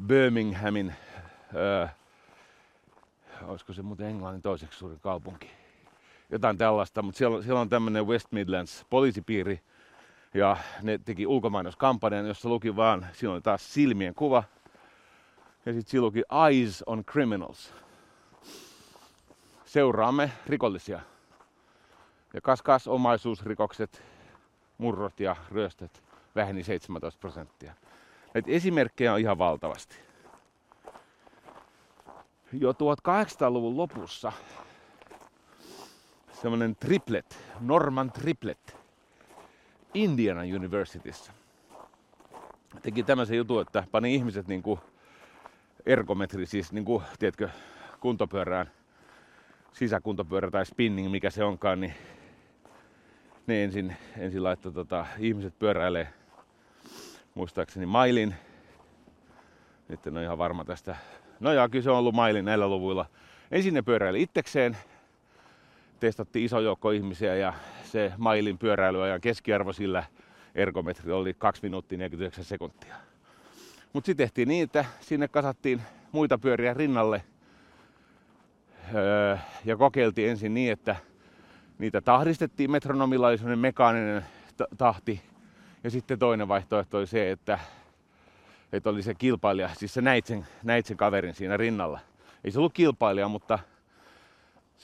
Birminghamin, 0.06 0.94
öö, 1.54 1.86
olisiko 3.42 3.72
se 3.72 3.82
muuten 3.82 4.06
Englannin 4.06 4.42
toiseksi 4.42 4.78
suuri 4.78 4.96
kaupunki. 5.00 5.50
Jotain 6.30 6.58
tällaista, 6.58 7.02
mutta 7.02 7.18
siellä, 7.18 7.42
siellä 7.42 7.60
on 7.60 7.68
tämmöinen 7.68 8.06
West 8.06 8.32
Midlands 8.32 8.86
poliisipiiri, 8.90 9.60
ja 10.34 10.56
ne 10.82 10.98
teki 10.98 11.26
ulkomainoskampanjan, 11.26 12.26
jossa 12.26 12.48
luki 12.48 12.76
vaan, 12.76 13.06
siinä 13.12 13.32
oli 13.32 13.40
taas 13.40 13.74
silmien 13.74 14.14
kuva. 14.14 14.44
Ja 15.66 15.72
sitten 15.72 15.90
siinä 15.90 16.04
luki 16.04 16.22
Eyes 16.48 16.82
on 16.86 17.04
Criminals. 17.04 17.74
Seuraamme 19.64 20.32
rikollisia. 20.46 21.00
Ja 22.34 22.40
kas 22.40 22.62
kas 22.62 22.88
omaisuusrikokset, 22.88 24.02
murrot 24.78 25.20
ja 25.20 25.36
ryöstöt 25.52 26.02
väheni 26.34 26.64
17 26.64 27.20
prosenttia. 27.20 27.72
Näitä 28.34 28.50
esimerkkejä 28.50 29.12
on 29.12 29.20
ihan 29.20 29.38
valtavasti. 29.38 29.96
Jo 32.52 32.72
1800-luvun 32.72 33.76
lopussa 33.76 34.32
semmoinen 36.32 36.76
triplet, 36.76 37.38
Norman 37.60 38.12
triplet, 38.12 38.77
Indiana 39.94 40.40
Universityssä. 40.56 41.32
Teki 42.82 43.02
tämmöisen 43.02 43.36
jutun, 43.36 43.62
että 43.62 43.84
pani 43.90 44.14
ihmiset 44.14 44.48
niin 44.48 44.62
kuin 44.62 44.80
ergometri, 45.86 46.46
siis 46.46 46.72
niin 46.72 46.84
kuin, 46.84 47.02
tiedätkö, 47.18 47.48
kuntopyörään, 48.00 48.70
sisäkuntopyörä 49.72 50.50
tai 50.50 50.66
spinning, 50.66 51.10
mikä 51.10 51.30
se 51.30 51.44
onkaan, 51.44 51.80
niin 51.80 51.94
ne 53.46 53.64
ensin, 53.64 53.96
ensin 54.18 54.42
laittoi 54.42 54.72
tota, 54.72 55.06
ihmiset 55.18 55.58
pyöräilee 55.58 56.08
muistaakseni 57.34 57.86
mailin. 57.86 58.34
Nyt 59.88 60.06
en 60.06 60.16
ole 60.16 60.24
ihan 60.24 60.38
varma 60.38 60.64
tästä. 60.64 60.96
No 61.40 61.52
ja 61.52 61.68
kyllä 61.68 61.82
se 61.82 61.90
on 61.90 61.96
ollut 61.96 62.14
mailin 62.14 62.44
näillä 62.44 62.68
luvuilla. 62.68 63.06
Ensin 63.50 63.74
ne 63.74 63.82
pyöräili 63.82 64.22
itsekseen, 64.22 64.76
testattiin 66.00 66.44
iso 66.44 66.60
joukko 66.60 66.90
ihmisiä 66.90 67.34
ja 67.34 67.54
se 67.92 68.12
mailin 68.18 68.58
pyöräilyajan 68.58 69.20
keskiarvo 69.20 69.72
sillä 69.72 70.04
ergometri 70.54 71.12
oli 71.12 71.34
2 71.34 71.62
minuuttia 71.62 71.98
49 71.98 72.44
sekuntia. 72.44 72.94
Mutta 73.92 74.06
sitten 74.06 74.26
tehtiin 74.26 74.48
niin, 74.48 74.64
että 74.64 74.84
sinne 75.00 75.28
kasattiin 75.28 75.82
muita 76.12 76.38
pyöriä 76.38 76.74
rinnalle 76.74 77.24
öö, 78.94 79.36
ja 79.64 79.76
kokeiltiin 79.76 80.30
ensin 80.30 80.54
niin, 80.54 80.72
että 80.72 80.96
niitä 81.78 82.00
tahdistettiin 82.00 82.70
metronomilla, 82.70 83.28
oli 83.28 83.56
mekaaninen 83.56 84.24
tahti. 84.78 85.20
Ja 85.84 85.90
sitten 85.90 86.18
toinen 86.18 86.48
vaihtoehto 86.48 86.98
oli 86.98 87.06
se, 87.06 87.30
että, 87.30 87.58
että 88.72 88.90
oli 88.90 89.02
se 89.02 89.14
kilpailija, 89.14 89.70
siis 89.74 89.94
sä 89.94 90.00
näit 90.00 90.26
sen, 90.26 90.46
näit 90.62 90.86
sen 90.86 90.96
kaverin 90.96 91.34
siinä 91.34 91.56
rinnalla. 91.56 92.00
Ei 92.44 92.50
se 92.50 92.58
ollut 92.58 92.72
kilpailija, 92.72 93.28
mutta 93.28 93.58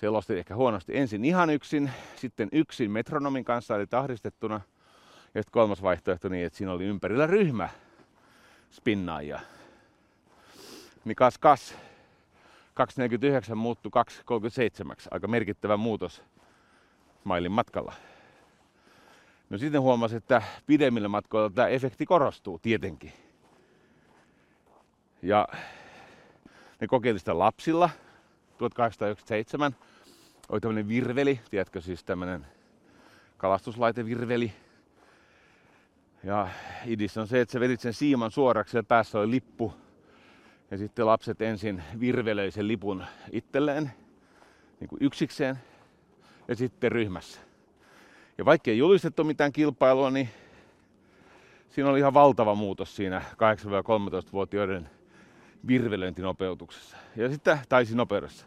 selosti 0.04 0.38
ehkä 0.38 0.54
huonosti. 0.54 0.96
Ensin 0.98 1.24
ihan 1.24 1.50
yksin, 1.50 1.90
sitten 2.16 2.48
yksin 2.52 2.90
metronomin 2.90 3.44
kanssa 3.44 3.76
eli 3.76 3.86
tahdistettuna. 3.86 4.54
Ja 5.34 5.42
sitten 5.42 5.52
kolmas 5.52 5.82
vaihtoehto 5.82 6.28
niin, 6.28 6.46
että 6.46 6.56
siinä 6.56 6.72
oli 6.72 6.84
ympärillä 6.84 7.26
ryhmä 7.26 7.68
spinnaajia. 8.70 9.40
Niin 11.04 11.16
kas 11.16 11.38
kas, 11.38 11.74
249 12.74 13.58
muuttui 13.58 13.90
237, 13.90 14.96
aika 15.10 15.28
merkittävä 15.28 15.76
muutos 15.76 16.22
mailin 17.24 17.52
matkalla. 17.52 17.92
No 19.50 19.58
sitten 19.58 19.80
huomasin, 19.80 20.18
että 20.18 20.42
pidemmillä 20.66 21.08
matkoilla 21.08 21.50
tämä 21.50 21.68
efekti 21.68 22.06
korostuu 22.06 22.58
tietenkin. 22.58 23.12
Ja 25.22 25.48
ne 26.80 26.86
kokeili 26.86 27.18
sitä 27.18 27.38
lapsilla 27.38 27.90
1897. 28.58 29.76
Oli 30.48 30.60
tämmöinen 30.60 30.88
virveli, 30.88 31.40
tiedätkö 31.50 31.80
siis 31.80 32.04
tämmöinen 32.04 32.46
kalastuslaitevirveli. 33.36 34.52
Ja 36.24 36.48
idis 36.86 37.18
on 37.18 37.28
se, 37.28 37.40
että 37.40 37.52
sä 37.52 37.60
vedit 37.60 37.80
sen 37.80 37.94
siiman 37.94 38.30
suoraksi 38.30 38.76
ja 38.76 38.82
päässä 38.82 39.18
oli 39.18 39.30
lippu. 39.30 39.74
Ja 40.70 40.78
sitten 40.78 41.06
lapset 41.06 41.42
ensin 41.42 41.82
virvelöi 42.00 42.50
sen 42.50 42.68
lipun 42.68 43.04
itselleen, 43.32 43.92
niin 44.80 44.88
kuin 44.88 44.98
yksikseen, 45.02 45.58
ja 46.48 46.56
sitten 46.56 46.92
ryhmässä. 46.92 47.40
Ja 48.38 48.44
vaikka 48.44 48.70
ei 48.70 48.78
julistettu 48.78 49.24
mitään 49.24 49.52
kilpailua, 49.52 50.10
niin 50.10 50.28
siinä 51.70 51.90
oli 51.90 51.98
ihan 51.98 52.14
valtava 52.14 52.54
muutos 52.54 52.96
siinä 52.96 53.22
8-13-vuotiaiden 53.30 54.90
virvelöintinopeutuksessa. 55.66 56.96
Ja 57.16 57.28
sitten 57.28 57.58
taisi 57.68 57.96
nopeudessa. 57.96 58.46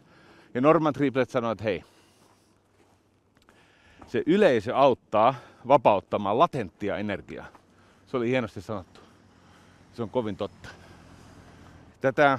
Ja 0.54 0.60
Norman 0.60 0.92
Triplet 0.92 1.30
sanoi, 1.30 1.52
että 1.52 1.64
hei, 1.64 1.84
se 4.06 4.22
yleisö 4.26 4.76
auttaa 4.76 5.34
vapauttamaan 5.68 6.38
latenttia 6.38 6.96
energiaa. 6.96 7.46
Se 8.06 8.16
oli 8.16 8.28
hienosti 8.28 8.60
sanottu. 8.60 9.00
Se 9.92 10.02
on 10.02 10.10
kovin 10.10 10.36
totta. 10.36 10.68
Tätä 12.00 12.38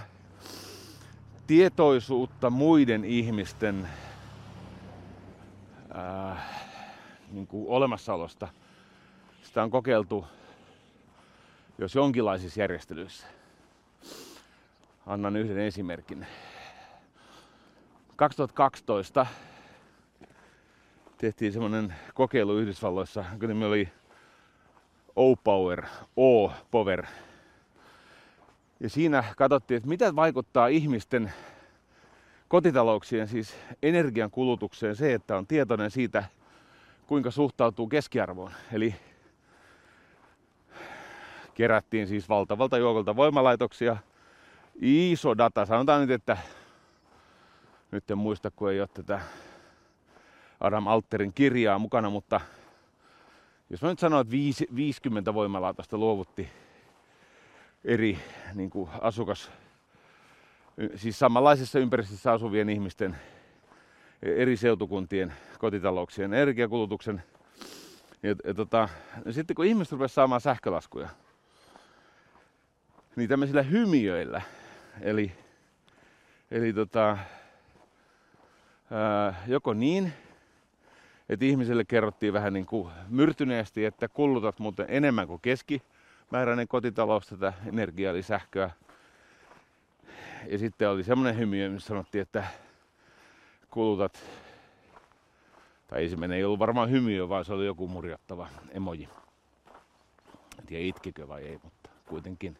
tietoisuutta 1.48 2.50
muiden 2.50 3.06
ihmisten 3.06 3.88
ää, 5.94 6.44
niin 7.32 7.48
kuin 7.48 7.70
olemassaolosta, 7.70 8.48
sitä 9.44 9.64
on 9.64 9.72
kokeiltu 9.72 10.26
jos 11.80 11.96
jonkinlaisissa 11.96 12.60
järjestelyissä. 12.60 13.28
Annan 15.06 15.36
yhden 15.36 15.58
esimerkin. 15.58 16.28
2012 18.20 19.26
tehtiin 21.18 21.54
semmoinen 21.54 21.94
kokeilu 22.14 22.58
Yhdysvalloissa, 22.58 23.26
jonka 23.30 23.48
nimi 23.48 23.66
oli 23.66 23.90
O-Power, 25.16 25.86
O-Power. 26.18 27.06
Ja 28.80 28.90
siinä 28.90 29.24
katsottiin, 29.38 29.76
että 29.78 29.90
mitä 29.90 30.16
vaikuttaa 30.16 30.68
ihmisten 30.68 31.34
kotitalouksien, 32.48 33.28
siis 33.28 33.56
energian 33.84 34.32
kulutukseen 34.32 34.96
se, 34.96 35.14
että 35.14 35.38
on 35.38 35.48
tietoinen 35.48 35.92
siitä, 35.92 36.24
kuinka 37.08 37.32
suhtautuu 37.32 37.88
keskiarvoon. 37.88 38.52
Eli 38.74 38.96
kerättiin 41.54 42.08
siis 42.08 42.30
valtavalta 42.30 42.78
joukolta 42.78 43.16
voimalaitoksia. 43.16 43.98
Iso 44.82 45.38
data, 45.38 45.66
sanotaan 45.66 46.02
nyt, 46.02 46.12
että 46.12 46.38
nyt 47.92 48.12
en 48.12 48.18
muista, 48.18 48.52
kun 48.52 48.72
ei 48.72 48.80
ole 48.80 48.90
tätä 48.94 49.22
Adam 50.60 50.88
Alterin 50.88 51.34
kirjaa 51.34 51.80
mukana, 51.80 52.10
mutta 52.10 52.42
jos 53.70 53.82
mä 53.82 53.90
nyt 53.90 54.00
sanon, 54.00 54.22
että 54.22 54.32
50 54.76 55.34
voimalaitosta 55.34 55.98
luovutti 55.98 56.50
eri 57.84 58.20
niin 58.54 58.70
kuin 58.70 58.90
asukas, 59.02 59.52
siis 60.96 61.20
samanlaisessa 61.20 61.80
ympäristössä 61.80 62.32
asuvien 62.32 62.70
ihmisten 62.70 63.16
eri 64.22 64.58
seutukuntien 64.58 65.34
kotitalouksien 65.60 66.34
energiakulutuksen. 66.34 67.24
Ja, 68.24 68.36
ja 68.44 68.54
tota, 68.54 68.90
ja 69.26 69.34
sitten 69.34 69.56
kun 69.56 69.66
ihmiset 69.66 69.92
rupesivat 69.92 70.12
saamaan 70.12 70.42
sähkölaskuja, 70.42 71.10
niin 73.16 73.30
tämmöisillä 73.30 73.62
hymiöillä, 73.62 74.42
eli, 75.02 75.32
eli 76.52 76.74
tota, 76.74 77.18
joko 79.48 79.74
niin, 79.74 80.14
että 81.30 81.46
ihmiselle 81.46 81.86
kerrottiin 81.86 82.34
vähän 82.34 82.54
niin 82.54 82.66
kuin 82.66 82.92
myrtyneesti, 83.08 83.86
että 83.86 84.08
kulutat 84.08 84.60
muuten 84.60 84.86
enemmän 84.90 85.28
kuin 85.28 85.42
keskimääräinen 85.42 86.68
kotitalous 86.68 87.28
tätä 87.28 87.54
energiaa 87.66 88.12
eli 88.12 88.24
sähköä. 88.24 88.70
Ja 90.48 90.58
sitten 90.58 90.90
oli 90.90 91.04
semmoinen 91.04 91.38
hymy, 91.38 91.70
missä 91.70 91.88
sanottiin, 91.88 92.22
että 92.22 92.44
kulutat, 93.70 94.24
tai 95.88 96.04
ensimmäinen 96.04 96.38
ei 96.38 96.44
ollut 96.44 96.60
varmaan 96.60 96.90
hymyö, 96.92 97.30
vaan 97.30 97.46
se 97.46 97.54
oli 97.54 97.66
joku 97.66 97.88
murjattava 97.88 98.48
emoji. 98.72 99.10
En 100.60 100.66
tiedä 100.66 100.84
itkikö 100.84 101.28
vai 101.28 101.44
ei, 101.44 101.60
mutta 101.64 101.90
kuitenkin. 102.06 102.58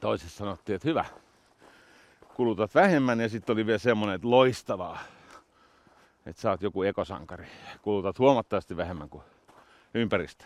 Toisessa 0.00 0.38
sanottiin, 0.38 0.76
että 0.76 0.88
hyvä, 0.88 1.04
kulutat 2.38 2.74
vähemmän 2.74 3.20
ja 3.20 3.28
sitten 3.28 3.52
oli 3.52 3.66
vielä 3.66 3.78
semmoinen, 3.78 4.14
että 4.14 4.30
loistavaa, 4.30 4.98
että 6.26 6.42
sä 6.42 6.50
oot 6.50 6.62
joku 6.62 6.82
ekosankari. 6.82 7.46
Kulutat 7.82 8.18
huomattavasti 8.18 8.76
vähemmän 8.76 9.08
kuin 9.08 9.22
ympäristö. 9.94 10.44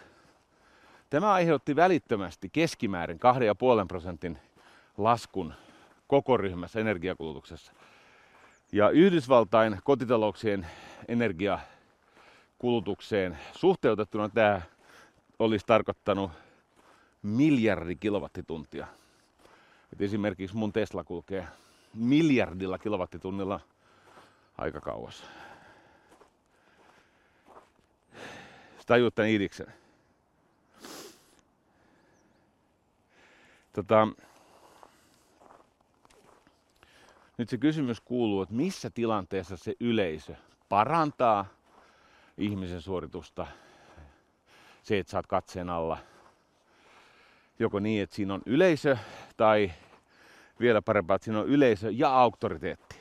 Tämä 1.10 1.32
aiheutti 1.32 1.76
välittömästi 1.76 2.48
keskimäärin 2.48 3.16
2,5 3.16 3.20
prosentin 3.88 4.38
laskun 4.98 5.54
koko 6.06 6.36
ryhmässä 6.36 6.80
energiakulutuksessa. 6.80 7.72
Ja 8.72 8.90
Yhdysvaltain 8.90 9.78
kotitalouksien 9.84 10.66
energiakulutukseen 11.08 13.38
suhteutettuna 13.56 14.28
tämä 14.28 14.62
olisi 15.38 15.66
tarkoittanut 15.66 16.30
miljardi 17.22 17.96
kilowattituntia. 17.96 18.86
Et 19.92 20.02
esimerkiksi 20.02 20.56
mun 20.56 20.72
Tesla 20.72 21.04
kulkee 21.04 21.46
miljardilla 21.94 22.78
kilowattitunnilla 22.78 23.60
aika 24.58 24.80
kauas. 24.80 25.24
Tajuut 28.86 29.14
tämän 29.14 29.30
idiksen. 29.30 29.66
Tota, 33.72 34.08
nyt 37.38 37.48
se 37.48 37.58
kysymys 37.58 38.00
kuuluu, 38.00 38.42
että 38.42 38.54
missä 38.54 38.90
tilanteessa 38.90 39.56
se 39.56 39.74
yleisö 39.80 40.34
parantaa 40.68 41.46
ihmisen 42.38 42.80
suoritusta, 42.80 43.46
se, 44.82 44.98
että 44.98 45.10
saat 45.10 45.26
katseen 45.26 45.70
alla, 45.70 45.98
joko 47.58 47.80
niin, 47.80 48.02
että 48.02 48.16
siinä 48.16 48.34
on 48.34 48.42
yleisö, 48.46 48.96
tai 49.36 49.72
vielä 50.62 50.82
parempaa, 50.82 51.14
että 51.16 51.24
siinä 51.24 51.40
on 51.40 51.48
yleisö 51.48 51.90
ja 51.90 52.08
auktoriteetti. 52.08 52.96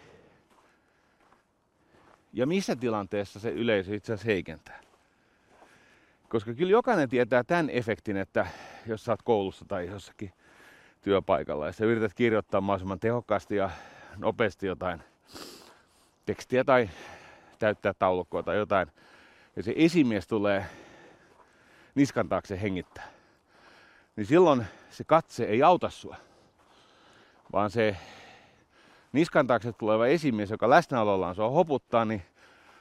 Ja 2.33 2.47
missä 2.47 2.75
tilanteessa 2.75 3.39
se 3.39 3.49
yleisö 3.49 3.95
itse 3.95 4.13
asiassa 4.13 4.31
heikentää. 4.31 4.81
Koska 6.29 6.53
kyllä 6.53 6.71
jokainen 6.71 7.09
tietää 7.09 7.43
tämän 7.43 7.69
efektin, 7.69 8.17
että 8.17 8.47
jos 8.85 9.05
sä 9.05 9.11
oot 9.11 9.21
koulussa 9.21 9.65
tai 9.67 9.87
jossakin 9.87 10.33
työpaikalla 11.01 11.65
ja 11.65 11.71
sä 11.71 11.85
yrität 11.85 12.13
kirjoittaa 12.13 12.61
mahdollisimman 12.61 12.99
tehokkaasti 12.99 13.55
ja 13.55 13.69
nopeasti 14.17 14.67
jotain 14.67 15.03
tekstiä 16.25 16.63
tai 16.63 16.89
täyttää 17.59 17.93
taulukkoa 17.93 18.43
tai 18.43 18.57
jotain, 18.57 18.87
ja 19.55 19.63
se 19.63 19.73
esimies 19.75 20.27
tulee 20.27 20.65
niskan 21.95 22.29
taakse 22.29 22.61
hengittää, 22.61 23.07
niin 24.15 24.25
silloin 24.25 24.65
se 24.89 25.03
katse 25.03 25.43
ei 25.43 25.63
auta 25.63 25.89
sua, 25.89 26.15
vaan 27.53 27.69
se 27.69 27.97
niskan 29.11 29.47
taakse 29.47 29.73
tuleva 29.73 30.07
esimies, 30.07 30.51
joka 30.51 30.69
läsnäolollaan 30.69 31.35
sua 31.35 31.49
hoputtaa, 31.49 32.05
niin 32.05 32.21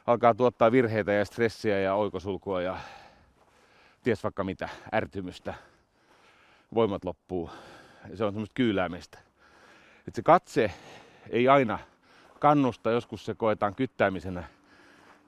alkaa 0.06 0.34
tuottaa 0.34 0.72
virheitä 0.72 1.12
ja 1.12 1.24
stressiä 1.24 1.78
ja 1.78 1.94
oikosulkua 1.94 2.62
ja 2.62 2.76
ties 4.02 4.22
vaikka 4.22 4.44
mitä, 4.44 4.68
ärtymystä, 4.94 5.54
voimat 6.74 7.04
loppuu. 7.04 7.50
Se 8.14 8.24
on 8.24 8.32
semmoista 8.32 8.54
kyyläämistä. 8.54 9.18
Et 10.08 10.14
se 10.14 10.22
katse 10.22 10.72
ei 11.30 11.48
aina 11.48 11.78
kannusta, 12.38 12.90
joskus 12.90 13.24
se 13.24 13.34
koetaan 13.34 13.74
kyttäämisenä, 13.74 14.44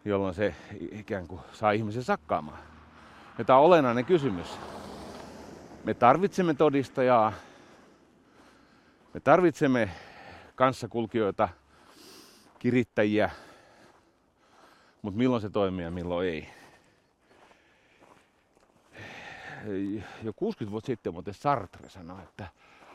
jolloin 0.05 0.35
se 0.35 0.55
ikään 0.93 1.29
kuin 1.29 1.41
saa 1.53 1.73
ihmisen 1.73 2.03
sakkaamaan. 2.03 2.59
Ja 3.39 3.45
tämä 3.45 3.59
on 3.59 3.65
olennainen 3.65 4.05
kysymys. 4.05 4.59
Me 5.85 5.95
tarvitsemme 5.95 6.55
todistajaa, 6.55 7.33
me 9.15 9.21
tarvitsemme 9.21 9.91
kanssakulkijoita, 10.55 11.49
kirittäjiä, 12.59 13.31
mutta 15.03 15.19
milloin 15.19 15.43
se 15.43 15.51
toimii 15.51 15.85
ja 15.85 15.91
milloin 15.91 16.29
ei 16.29 16.49
jo 20.23 20.33
60 20.37 20.73
vuotta 20.73 20.87
sitten 20.87 21.13
muuten 21.13 21.35
Sartre 21.35 21.89
sanoi, 21.89 22.23
että, 22.23 22.47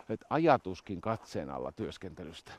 että 0.09 0.25
ajatuskin 0.29 1.01
katseen 1.01 1.49
alla 1.49 1.71
työskentelystä 1.71 2.51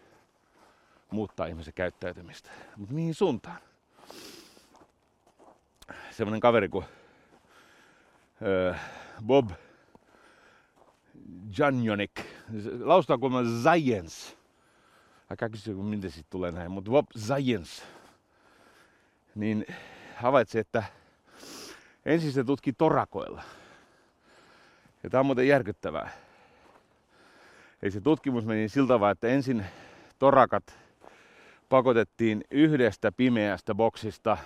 muuttaa 1.10 1.46
ihmisen 1.46 1.74
käyttäytymistä. 1.74 2.50
Mutta 2.76 2.94
mihin 2.94 3.14
suuntaan? 3.14 3.58
semmonen 6.10 6.40
kaveri 6.40 6.68
kuin 6.68 6.84
Bob 9.26 9.50
Janjonik. 11.58 12.37
Laustaa 12.80 13.18
kuulemma 13.18 13.60
Science. 13.60 14.36
Älkää 15.30 15.48
kysy, 15.48 15.74
miten 15.74 16.10
siitä 16.10 16.28
tulee 16.30 16.52
näin, 16.52 16.70
mutta 16.70 16.90
Bob 16.90 17.06
Science. 17.16 17.82
Niin 19.34 19.66
havaitsi, 20.16 20.58
että 20.58 20.82
ensin 22.04 22.32
se 22.32 22.44
tutki 22.44 22.72
torakoilla. 22.72 23.42
Ja 25.02 25.10
tämä 25.10 25.20
on 25.20 25.26
muuten 25.26 25.48
järkyttävää. 25.48 26.10
Eli 27.82 27.90
se 27.90 28.00
tutkimus 28.00 28.44
meni 28.44 28.68
siltä 28.68 28.88
tavalla, 28.88 29.10
että 29.10 29.28
ensin 29.28 29.66
torakat 30.18 30.78
pakotettiin 31.68 32.44
yhdestä 32.50 33.12
pimeästä 33.12 33.74
boksista 33.74 34.36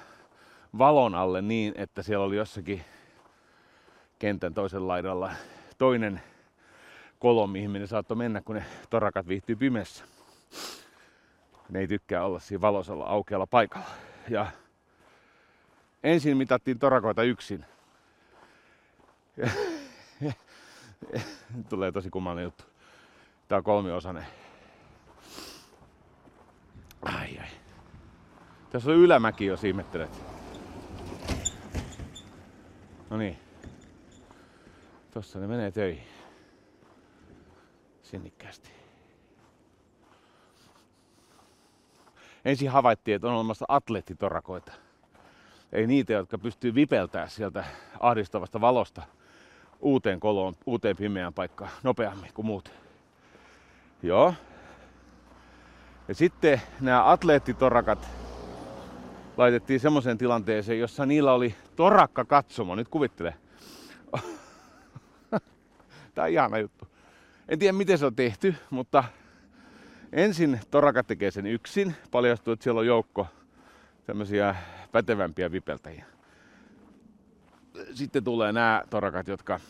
valon 0.79 1.15
alle 1.15 1.43
niin, 1.43 1.75
että 1.77 2.03
siellä 2.03 2.25
oli 2.25 2.37
jossakin 2.37 2.85
kentän 4.19 4.55
toisen 4.55 4.89
laidalla 4.89 5.33
toinen 5.79 6.23
kolo, 7.23 7.47
mihin 7.47 7.73
ne 7.73 7.87
saattoi 7.87 8.17
mennä, 8.17 8.41
kun 8.41 8.57
ne 8.57 8.65
torakat 8.91 9.29
viihtyy 9.29 9.57
pimeässä. 9.57 10.05
Ne 11.69 11.81
ei 11.81 11.89
tykkää 11.89 12.25
olla 12.25 12.41
siinä 12.41 12.61
valosalla 12.61 13.05
aukealla 13.05 13.47
paikalla. 13.47 13.87
Ja 14.29 14.47
ensin 16.03 16.37
mitattiin 16.37 16.79
torakoita 16.79 17.23
yksin. 17.23 17.65
Ja, 19.37 20.33
tulee 21.71 21.93
tosi 21.93 22.11
kummallinen 22.11 22.45
juttu. 22.45 22.65
Tää 23.49 23.59
on 23.59 23.65
kolmiosainen. 23.65 24.27
Ai 27.03 27.39
ai. 27.39 27.49
Tässä 28.71 28.91
on 28.91 28.97
ylämäki, 28.97 29.47
jos 29.47 29.65
ihmettelet. 29.65 30.25
No 33.11 33.17
niin. 33.17 33.39
Tossa 35.15 35.39
ne 35.39 35.47
menee 35.47 35.71
töihin. 35.71 36.12
Sinnikkäästi. 38.13 38.71
Ensin 42.45 42.71
havaittiin, 42.71 43.15
että 43.15 43.29
on 43.29 43.35
olemassa 43.35 43.65
atleettitorakoita. 43.69 44.73
Ei 45.73 45.87
niitä, 45.87 46.13
jotka 46.13 46.39
pystyy 46.39 46.75
vipeltää 46.75 47.29
sieltä 47.29 47.65
ahdistavasta 48.01 48.61
valosta 48.61 49.03
uuteen 49.81 50.21
koloon, 50.21 50.55
uuteen 50.67 50.97
pimeään 50.97 51.35
paikkaan 51.35 51.71
nopeammin 51.83 52.31
kuin 52.35 52.47
muut. 52.47 52.73
Joo. 54.03 54.35
Ja 56.09 56.15
sitten 56.15 56.63
nämä 56.81 57.11
atleettitorakat 57.11 58.09
laitettiin 59.37 59.81
semmoiseen 59.81 60.19
tilanteeseen, 60.19 60.81
jossa 60.81 61.07
niillä 61.07 61.33
oli 61.33 61.55
torakka 61.77 62.25
katsomo. 62.25 62.75
Nyt 62.75 62.89
kuvittele. 62.89 63.35
Tämä 66.15 66.25
on 66.25 66.31
ihana 66.31 66.59
juttu. 66.59 66.92
En 67.53 67.59
tiedä 67.59 67.73
miten 67.73 67.99
se 67.99 68.07
on 68.07 68.15
tehty, 68.15 68.55
mutta 68.71 69.05
ensin 70.13 70.61
torakat 70.71 71.07
tekee 71.07 71.31
sen 71.31 71.47
yksin. 71.47 71.95
Paljastuu, 72.11 72.53
että 72.53 72.63
siellä 72.65 72.79
on 72.79 72.87
joukko 72.87 73.27
tämmöisiä 74.05 74.57
pätevämpiä 74.93 75.53
vipeltäjiä. 75.53 76.05
Sitten 77.95 78.25
tulee 78.25 78.53
nämä 78.53 78.83
torakat, 78.91 79.29
jotka 79.29 79.61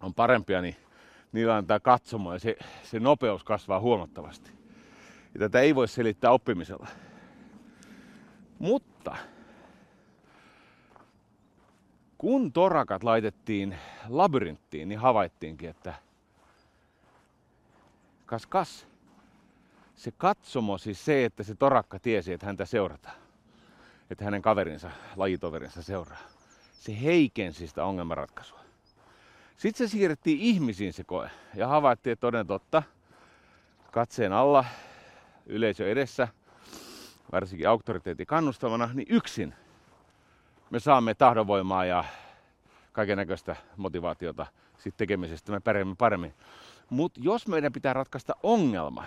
on 0.00 0.14
parempia, 0.14 0.62
niin 0.62 0.76
niillä 1.32 1.56
on 1.56 1.66
tämä 1.66 1.80
katsomo 1.80 2.32
ja 2.32 2.38
se, 2.38 2.56
se 2.82 3.00
nopeus 3.00 3.44
kasvaa 3.44 3.80
huomattavasti. 3.80 4.50
Ja 5.34 5.40
tätä 5.40 5.60
ei 5.60 5.74
voi 5.74 5.88
selittää 5.88 6.30
oppimisella. 6.30 6.86
Mutta 8.58 9.16
kun 12.18 12.52
torakat 12.52 13.04
laitettiin 13.04 13.76
labyrinttiin, 14.08 14.88
niin 14.88 14.98
havaittiinkin, 14.98 15.70
että 15.70 15.94
kas 18.30 18.46
kas, 18.46 18.86
se 19.94 20.10
katsomo, 20.10 20.78
siis 20.78 21.04
se, 21.04 21.24
että 21.24 21.42
se 21.42 21.54
torakka 21.54 21.98
tiesi, 21.98 22.32
että 22.32 22.46
häntä 22.46 22.64
seurataan, 22.64 23.16
että 24.10 24.24
hänen 24.24 24.42
kaverinsa, 24.42 24.90
lajitoverinsa 25.16 25.82
seuraa, 25.82 26.18
se 26.72 27.00
heikensi 27.02 27.66
sitä 27.66 27.84
ongelmanratkaisua. 27.84 28.60
Sitten 29.56 29.88
se 29.88 29.92
siirrettiin 29.92 30.38
ihmisiin 30.38 30.92
se 30.92 31.04
koe 31.04 31.30
ja 31.54 31.68
havaittiin, 31.68 32.12
että 32.12 32.20
toden 32.20 32.46
totta, 32.46 32.82
katseen 33.90 34.32
alla, 34.32 34.64
yleisö 35.46 35.90
edessä, 35.90 36.28
varsinkin 37.32 37.68
auktoriteetin 37.68 38.26
kannustavana, 38.26 38.90
niin 38.94 39.06
yksin 39.10 39.54
me 40.70 40.80
saamme 40.80 41.14
tahdonvoimaa 41.14 41.84
ja 41.84 42.04
kaiken 42.92 43.16
näköistä 43.16 43.56
motivaatiota 43.76 44.46
siitä 44.78 44.96
tekemisestä, 44.96 45.52
me 45.52 45.60
pärjäämme 45.60 45.94
paremmin. 45.98 46.34
Mutta 46.90 47.20
jos 47.22 47.48
meidän 47.48 47.72
pitää 47.72 47.92
ratkaista 47.92 48.36
ongelma, 48.42 49.04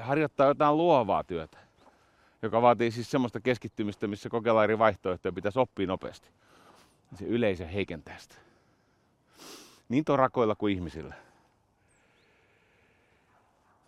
harjoittaa 0.00 0.46
jotain 0.46 0.76
luovaa 0.76 1.24
työtä, 1.24 1.58
joka 2.42 2.62
vaatii 2.62 2.90
siis 2.90 3.10
semmoista 3.10 3.40
keskittymistä, 3.40 4.06
missä 4.06 4.28
kokeillaan 4.28 4.64
eri 4.64 4.78
vaihtoehtoja, 4.78 5.32
pitäisi 5.32 5.58
oppia 5.58 5.86
nopeasti. 5.86 6.28
Niin 7.10 7.18
se 7.18 7.24
yleisö 7.24 7.66
heikentää 7.66 8.18
sitä. 8.18 8.34
Niin 9.88 10.04
torakoilla 10.04 10.54
kuin 10.54 10.74
ihmisillä. 10.74 11.14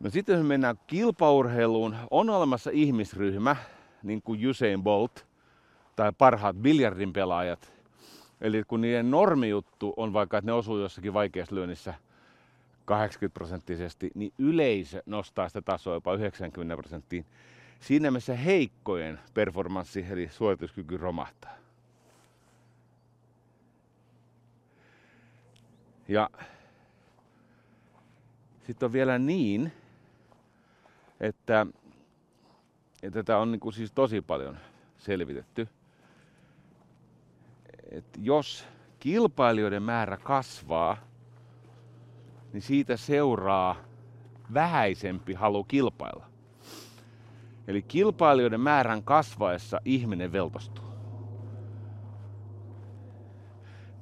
No 0.00 0.10
sitten 0.10 0.32
jos 0.32 0.42
me 0.42 0.48
mennään 0.48 0.76
kilpaurheiluun, 0.86 1.96
on 2.10 2.30
olemassa 2.30 2.70
ihmisryhmä, 2.72 3.56
niin 4.02 4.22
kuin 4.22 4.48
Usain 4.48 4.82
Bolt 4.82 5.26
tai 5.96 6.12
parhaat 6.18 6.56
biljardin 6.56 7.12
pelaajat. 7.12 7.75
Eli 8.40 8.62
kun 8.64 8.80
niiden 8.80 9.10
normijuttu 9.10 9.94
on 9.96 10.12
vaikka, 10.12 10.38
että 10.38 10.46
ne 10.46 10.52
osuu 10.52 10.78
jossakin 10.78 11.14
vaikeassa 11.14 11.54
lyönnissä 11.54 11.94
80 12.84 13.34
prosenttisesti, 13.34 14.10
niin 14.14 14.32
yleisö 14.38 15.02
nostaa 15.06 15.48
sitä 15.48 15.62
tasoa 15.62 15.94
jopa 15.94 16.14
90 16.14 16.76
prosenttiin. 16.76 17.26
Siinä 17.80 18.10
missä 18.10 18.34
heikkojen 18.34 19.18
performanssi 19.34 20.06
eli 20.10 20.28
suorituskyky 20.28 20.96
romahtaa. 20.96 21.56
Ja 26.08 26.30
sitten 28.66 28.86
on 28.86 28.92
vielä 28.92 29.18
niin, 29.18 29.72
että, 31.20 31.66
että 33.02 33.18
tätä 33.22 33.38
on 33.38 33.52
niin 33.52 33.60
kuin 33.60 33.72
siis 33.72 33.92
tosi 33.92 34.20
paljon 34.20 34.58
selvitetty. 34.98 35.68
Että 37.90 38.18
jos 38.22 38.66
kilpailijoiden 39.00 39.82
määrä 39.82 40.16
kasvaa, 40.16 40.96
niin 42.52 42.62
siitä 42.62 42.96
seuraa 42.96 43.76
vähäisempi 44.54 45.34
halu 45.34 45.64
kilpailla. 45.64 46.26
Eli 47.68 47.82
kilpailijoiden 47.82 48.60
määrän 48.60 49.02
kasvaessa 49.02 49.80
ihminen 49.84 50.32
veltostuu. 50.32 50.84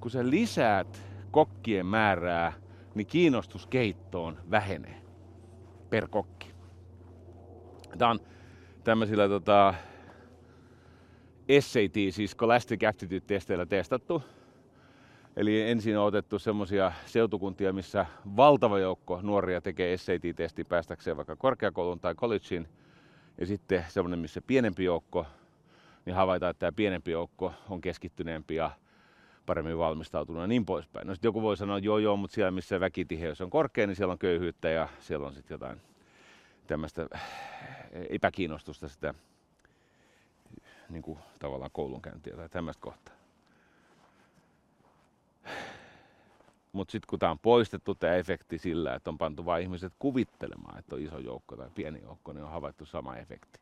Kun 0.00 0.10
sä 0.10 0.30
lisäät 0.30 1.02
kokkien 1.30 1.86
määrää, 1.86 2.52
niin 2.94 3.06
kiinnostus 3.06 3.66
keittoon 3.66 4.38
vähenee 4.50 5.02
per 5.90 6.08
kokki. 6.08 6.54
Tämä 7.98 8.10
on 8.10 8.20
tämmöisillä 8.84 9.28
tota, 9.28 9.74
SAT, 11.60 11.94
siis 12.10 12.30
Scholastic 12.30 12.84
Aptitude-testeillä 12.84 13.66
testattu. 13.66 14.22
Eli 15.36 15.62
ensin 15.62 15.98
on 15.98 16.06
otettu 16.06 16.38
semmoisia 16.38 16.92
seutukuntia, 17.06 17.72
missä 17.72 18.06
valtava 18.36 18.78
joukko 18.78 19.20
nuoria 19.22 19.60
tekee 19.60 19.96
SAT-testi 19.96 20.64
päästäkseen 20.64 21.16
vaikka 21.16 21.36
korkeakouluun 21.36 22.00
tai 22.00 22.14
collegeen. 22.14 22.68
Ja 23.38 23.46
sitten 23.46 23.84
semmoinen, 23.88 24.18
missä 24.18 24.42
pienempi 24.46 24.84
joukko, 24.84 25.26
niin 26.06 26.16
havaitaan, 26.16 26.50
että 26.50 26.60
tämä 26.60 26.72
pienempi 26.72 27.10
joukko 27.10 27.52
on 27.70 27.80
keskittyneempi 27.80 28.54
ja 28.54 28.70
paremmin 29.46 29.78
valmistautunut 29.78 30.42
ja 30.42 30.46
niin 30.46 30.66
poispäin. 30.66 31.06
No 31.06 31.14
sitten 31.14 31.28
joku 31.28 31.42
voi 31.42 31.56
sanoa, 31.56 31.78
joo 31.78 31.98
joo, 31.98 32.16
mutta 32.16 32.34
siellä 32.34 32.50
missä 32.50 32.80
väkitiheys 32.80 33.40
on 33.40 33.50
korkea, 33.50 33.86
niin 33.86 33.96
siellä 33.96 34.12
on 34.12 34.18
köyhyyttä 34.18 34.68
ja 34.68 34.88
siellä 35.00 35.26
on 35.26 35.34
sitten 35.34 35.54
jotain 35.54 35.80
tämmöistä 36.66 37.08
epäkiinnostusta 37.92 38.88
sitä 38.88 39.14
niin 40.88 41.02
kuin 41.02 41.18
tavallaan 41.38 41.70
koulunkäyntiä 41.70 42.36
tai 42.36 42.48
tämmöistä 42.48 42.80
kohtaa. 42.80 43.14
Mutta 46.72 46.92
sitten 46.92 47.06
kun 47.08 47.18
tämä 47.18 47.32
on 47.32 47.38
poistettu 47.38 47.94
tämä 47.94 48.14
efekti 48.14 48.58
sillä, 48.58 48.94
että 48.94 49.10
on 49.10 49.18
pantu 49.18 49.44
vain 49.44 49.62
ihmiset 49.62 49.92
kuvittelemaan, 49.98 50.78
että 50.78 50.94
on 50.94 51.02
iso 51.02 51.18
joukko 51.18 51.56
tai 51.56 51.70
pieni 51.74 52.02
joukko, 52.02 52.32
niin 52.32 52.44
on 52.44 52.50
havaittu 52.50 52.86
sama 52.86 53.16
efekti. 53.16 53.60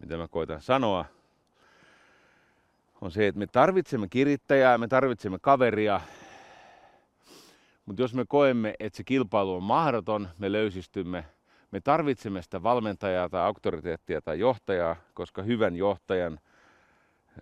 Mitä 0.00 0.16
mä 0.16 0.28
koitan 0.28 0.62
sanoa, 0.62 1.04
on 3.00 3.10
se, 3.10 3.26
että 3.26 3.38
me 3.38 3.46
tarvitsemme 3.46 4.08
kirittäjää, 4.08 4.78
me 4.78 4.88
tarvitsemme 4.88 5.38
kaveria, 5.38 6.00
mutta 7.86 8.02
jos 8.02 8.14
me 8.14 8.24
koemme, 8.28 8.74
että 8.80 8.96
se 8.96 9.04
kilpailu 9.04 9.54
on 9.54 9.62
mahdoton, 9.62 10.28
me 10.38 10.52
löysistymme, 10.52 11.24
Me 11.74 11.80
tarvitsemme 11.80 12.42
sitä 12.42 12.62
valmentajaa 12.62 13.28
tai 13.28 13.42
auktoriteettia 13.42 14.20
tai 14.20 14.38
johtajaa, 14.38 14.96
koska 15.14 15.42
hyvän 15.42 15.76
johtajan 15.76 16.40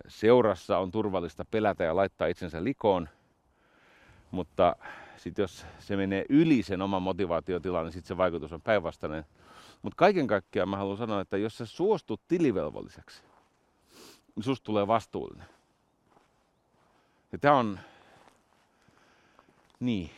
seurassa 0.07 0.77
on 0.77 0.91
turvallista 0.91 1.45
pelätä 1.45 1.83
ja 1.83 1.95
laittaa 1.95 2.27
itsensä 2.27 2.63
likoon. 2.63 3.09
Mutta 4.31 4.75
sitten 5.17 5.43
jos 5.43 5.65
se 5.79 5.95
menee 5.95 6.25
yli 6.29 6.63
sen 6.63 6.81
oman 6.81 7.01
motivaatiotilan, 7.01 7.85
niin 7.85 7.93
sitten 7.93 8.07
se 8.07 8.17
vaikutus 8.17 8.53
on 8.53 8.61
päinvastainen. 8.61 9.25
Mutta 9.81 9.95
kaiken 9.95 10.27
kaikkiaan 10.27 10.69
mä 10.69 10.77
haluan 10.77 10.97
sanoa, 10.97 11.21
että 11.21 11.37
jos 11.37 11.57
sä 11.57 11.65
suostut 11.65 12.21
tilivelvolliseksi, 12.27 13.23
niin 14.35 14.43
susta 14.43 14.65
tulee 14.65 14.87
vastuullinen. 14.87 15.47
Ja 17.31 17.37
tämä 17.37 17.57
on, 17.57 17.79
niin, 19.79 20.09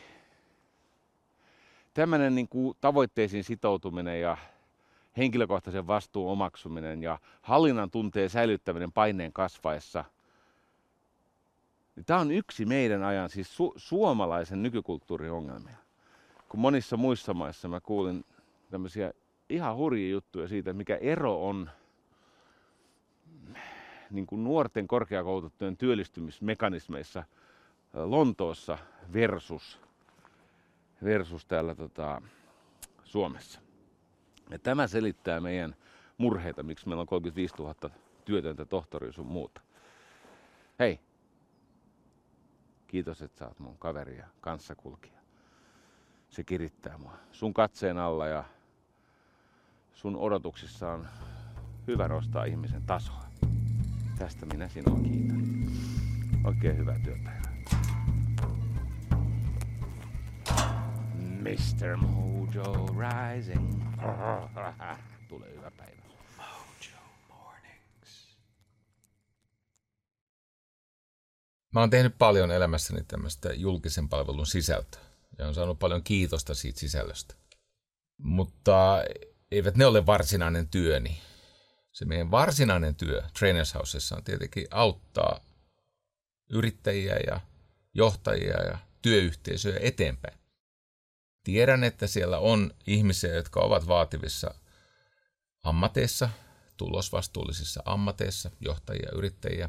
tämmöinen 1.96 2.34
niin 2.34 2.48
kuin 2.48 2.76
tavoitteisiin 2.80 3.44
sitoutuminen 3.44 4.20
ja 4.20 4.36
henkilökohtaisen 5.16 5.86
vastuun 5.86 6.32
omaksuminen 6.32 7.02
ja 7.02 7.18
hallinnan 7.42 7.90
tunteen 7.90 8.30
säilyttäminen 8.30 8.92
paineen 8.92 9.32
kasvaessa, 9.32 10.04
niin 11.96 12.06
tämä 12.06 12.20
on 12.20 12.30
yksi 12.30 12.64
meidän 12.64 13.04
ajan, 13.04 13.30
siis 13.30 13.58
su- 13.58 13.74
suomalaisen 13.76 14.62
nykykulttuurin 14.62 15.30
ongelmia. 15.30 15.76
Kun 16.48 16.60
monissa 16.60 16.96
muissa 16.96 17.34
maissa 17.34 17.68
mä 17.68 17.80
kuulin 17.80 18.24
tämmöisiä 18.70 19.12
ihan 19.48 19.76
hurjia 19.76 20.10
juttuja 20.10 20.48
siitä, 20.48 20.72
mikä 20.72 20.96
ero 20.96 21.48
on 21.48 21.70
niin 24.10 24.26
kuin 24.26 24.44
nuorten 24.44 24.88
korkeakoulutettujen 24.88 25.76
työllistymismekanismeissa 25.76 27.24
Lontoossa 27.92 28.78
versus, 29.12 29.85
versus 31.04 31.44
täällä 31.44 31.74
tota, 31.74 32.22
Suomessa. 33.04 33.60
Ja 34.50 34.58
tämä 34.58 34.86
selittää 34.86 35.40
meidän 35.40 35.76
murheita, 36.18 36.62
miksi 36.62 36.88
meillä 36.88 37.00
on 37.00 37.06
35 37.06 37.54
000 37.58 37.74
työtöntä 38.24 38.64
tohtoria 38.64 39.12
sun 39.12 39.26
muuta. 39.26 39.60
Hei, 40.78 41.00
kiitos, 42.86 43.22
että 43.22 43.38
sä 43.38 43.46
oot 43.48 43.58
mun 43.58 43.78
kaveri 43.78 44.18
ja 44.18 44.26
kanssakulkija. 44.40 45.20
Se 46.30 46.44
kirittää 46.44 46.98
mua. 46.98 47.16
Sun 47.32 47.54
katseen 47.54 47.98
alla 47.98 48.26
ja 48.26 48.44
sun 49.94 50.16
odotuksissa 50.16 50.92
on 50.92 51.06
hyvä 51.86 52.08
nostaa 52.08 52.44
ihmisen 52.44 52.82
tasoa. 52.82 53.24
Tästä 54.18 54.46
minä 54.46 54.68
sinua 54.68 54.98
kiitän. 55.02 55.42
Oikein 56.44 56.76
hyvää 56.76 56.98
työpäivää. 57.04 57.35
Mr. 61.46 61.96
Mojo 61.96 62.86
Rising. 62.86 63.82
Tulee 65.28 65.54
hyvä 65.54 65.70
päivä. 65.70 66.02
Mä 71.72 71.80
oon 71.80 71.90
tehnyt 71.90 72.18
paljon 72.18 72.50
elämässäni 72.50 73.04
tämmöistä 73.04 73.52
julkisen 73.52 74.08
palvelun 74.08 74.46
sisältöä 74.46 75.00
ja 75.38 75.46
on 75.48 75.54
saanut 75.54 75.78
paljon 75.78 76.02
kiitosta 76.02 76.54
siitä 76.54 76.80
sisällöstä. 76.80 77.34
Mutta 78.18 79.02
eivät 79.50 79.76
ne 79.76 79.86
ole 79.86 80.06
varsinainen 80.06 80.68
työni. 80.68 81.20
Se 81.92 82.04
meidän 82.04 82.30
varsinainen 82.30 82.94
työ 82.94 83.22
Trainers 83.38 83.74
Housessa 83.74 84.16
on 84.16 84.24
tietenkin 84.24 84.66
auttaa 84.70 85.40
yrittäjiä 86.50 87.16
ja 87.26 87.40
johtajia 87.94 88.62
ja 88.62 88.78
työyhteisöjä 89.02 89.78
eteenpäin. 89.80 90.45
Tiedän, 91.46 91.84
että 91.84 92.06
siellä 92.06 92.38
on 92.38 92.70
ihmisiä, 92.86 93.34
jotka 93.34 93.60
ovat 93.60 93.88
vaativissa 93.88 94.54
ammateissa, 95.62 96.28
tulosvastuullisissa 96.76 97.82
ammateissa, 97.84 98.50
johtajia, 98.60 99.10
yrittäjiä. 99.14 99.68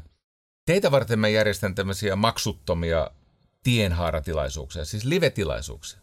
Teitä 0.66 0.90
varten 0.90 1.18
mä 1.18 1.28
järjestän 1.28 1.74
tämmöisiä 1.74 2.16
maksuttomia 2.16 3.10
tienhaaratilaisuuksia, 3.62 4.84
siis 4.84 5.04
live-tilaisuuksia, 5.04 6.00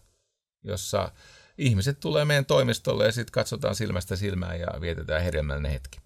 jossa 0.63 1.11
ihmiset 1.57 1.99
tulee 1.99 2.25
meidän 2.25 2.45
toimistolle 2.45 3.05
ja 3.05 3.11
sitten 3.11 3.31
katsotaan 3.31 3.75
silmästä 3.75 4.15
silmään 4.15 4.59
ja 4.59 4.67
vietetään 4.81 5.23
hedelmällinen 5.23 5.71
hetki. 5.71 5.99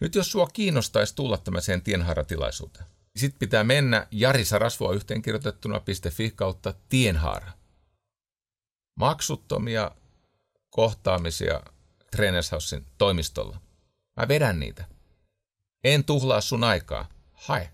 Nyt 0.00 0.14
jos 0.14 0.30
sua 0.32 0.46
kiinnostaisi 0.46 1.14
tulla 1.14 1.38
tämmöiseen 1.38 1.82
tienhaaratilaisuuteen, 1.82 2.86
sitten 3.16 3.38
pitää 3.38 3.64
mennä 3.64 4.06
Jari 4.10 4.44
Sarasvoa 4.44 4.94
yhteenkirjoitettuna.fi 4.94 6.30
kautta 6.30 6.74
tienhaara. 6.88 7.57
Maksuttomia 8.98 9.90
kohtaamisia 10.70 11.62
Trainershousein 12.10 12.86
toimistolla. 12.98 13.60
Mä 14.16 14.28
vedän 14.28 14.60
niitä. 14.60 14.84
En 15.84 16.04
tuhlaa 16.04 16.40
sun 16.40 16.64
aikaa. 16.64 17.08
Hae. 17.32 17.70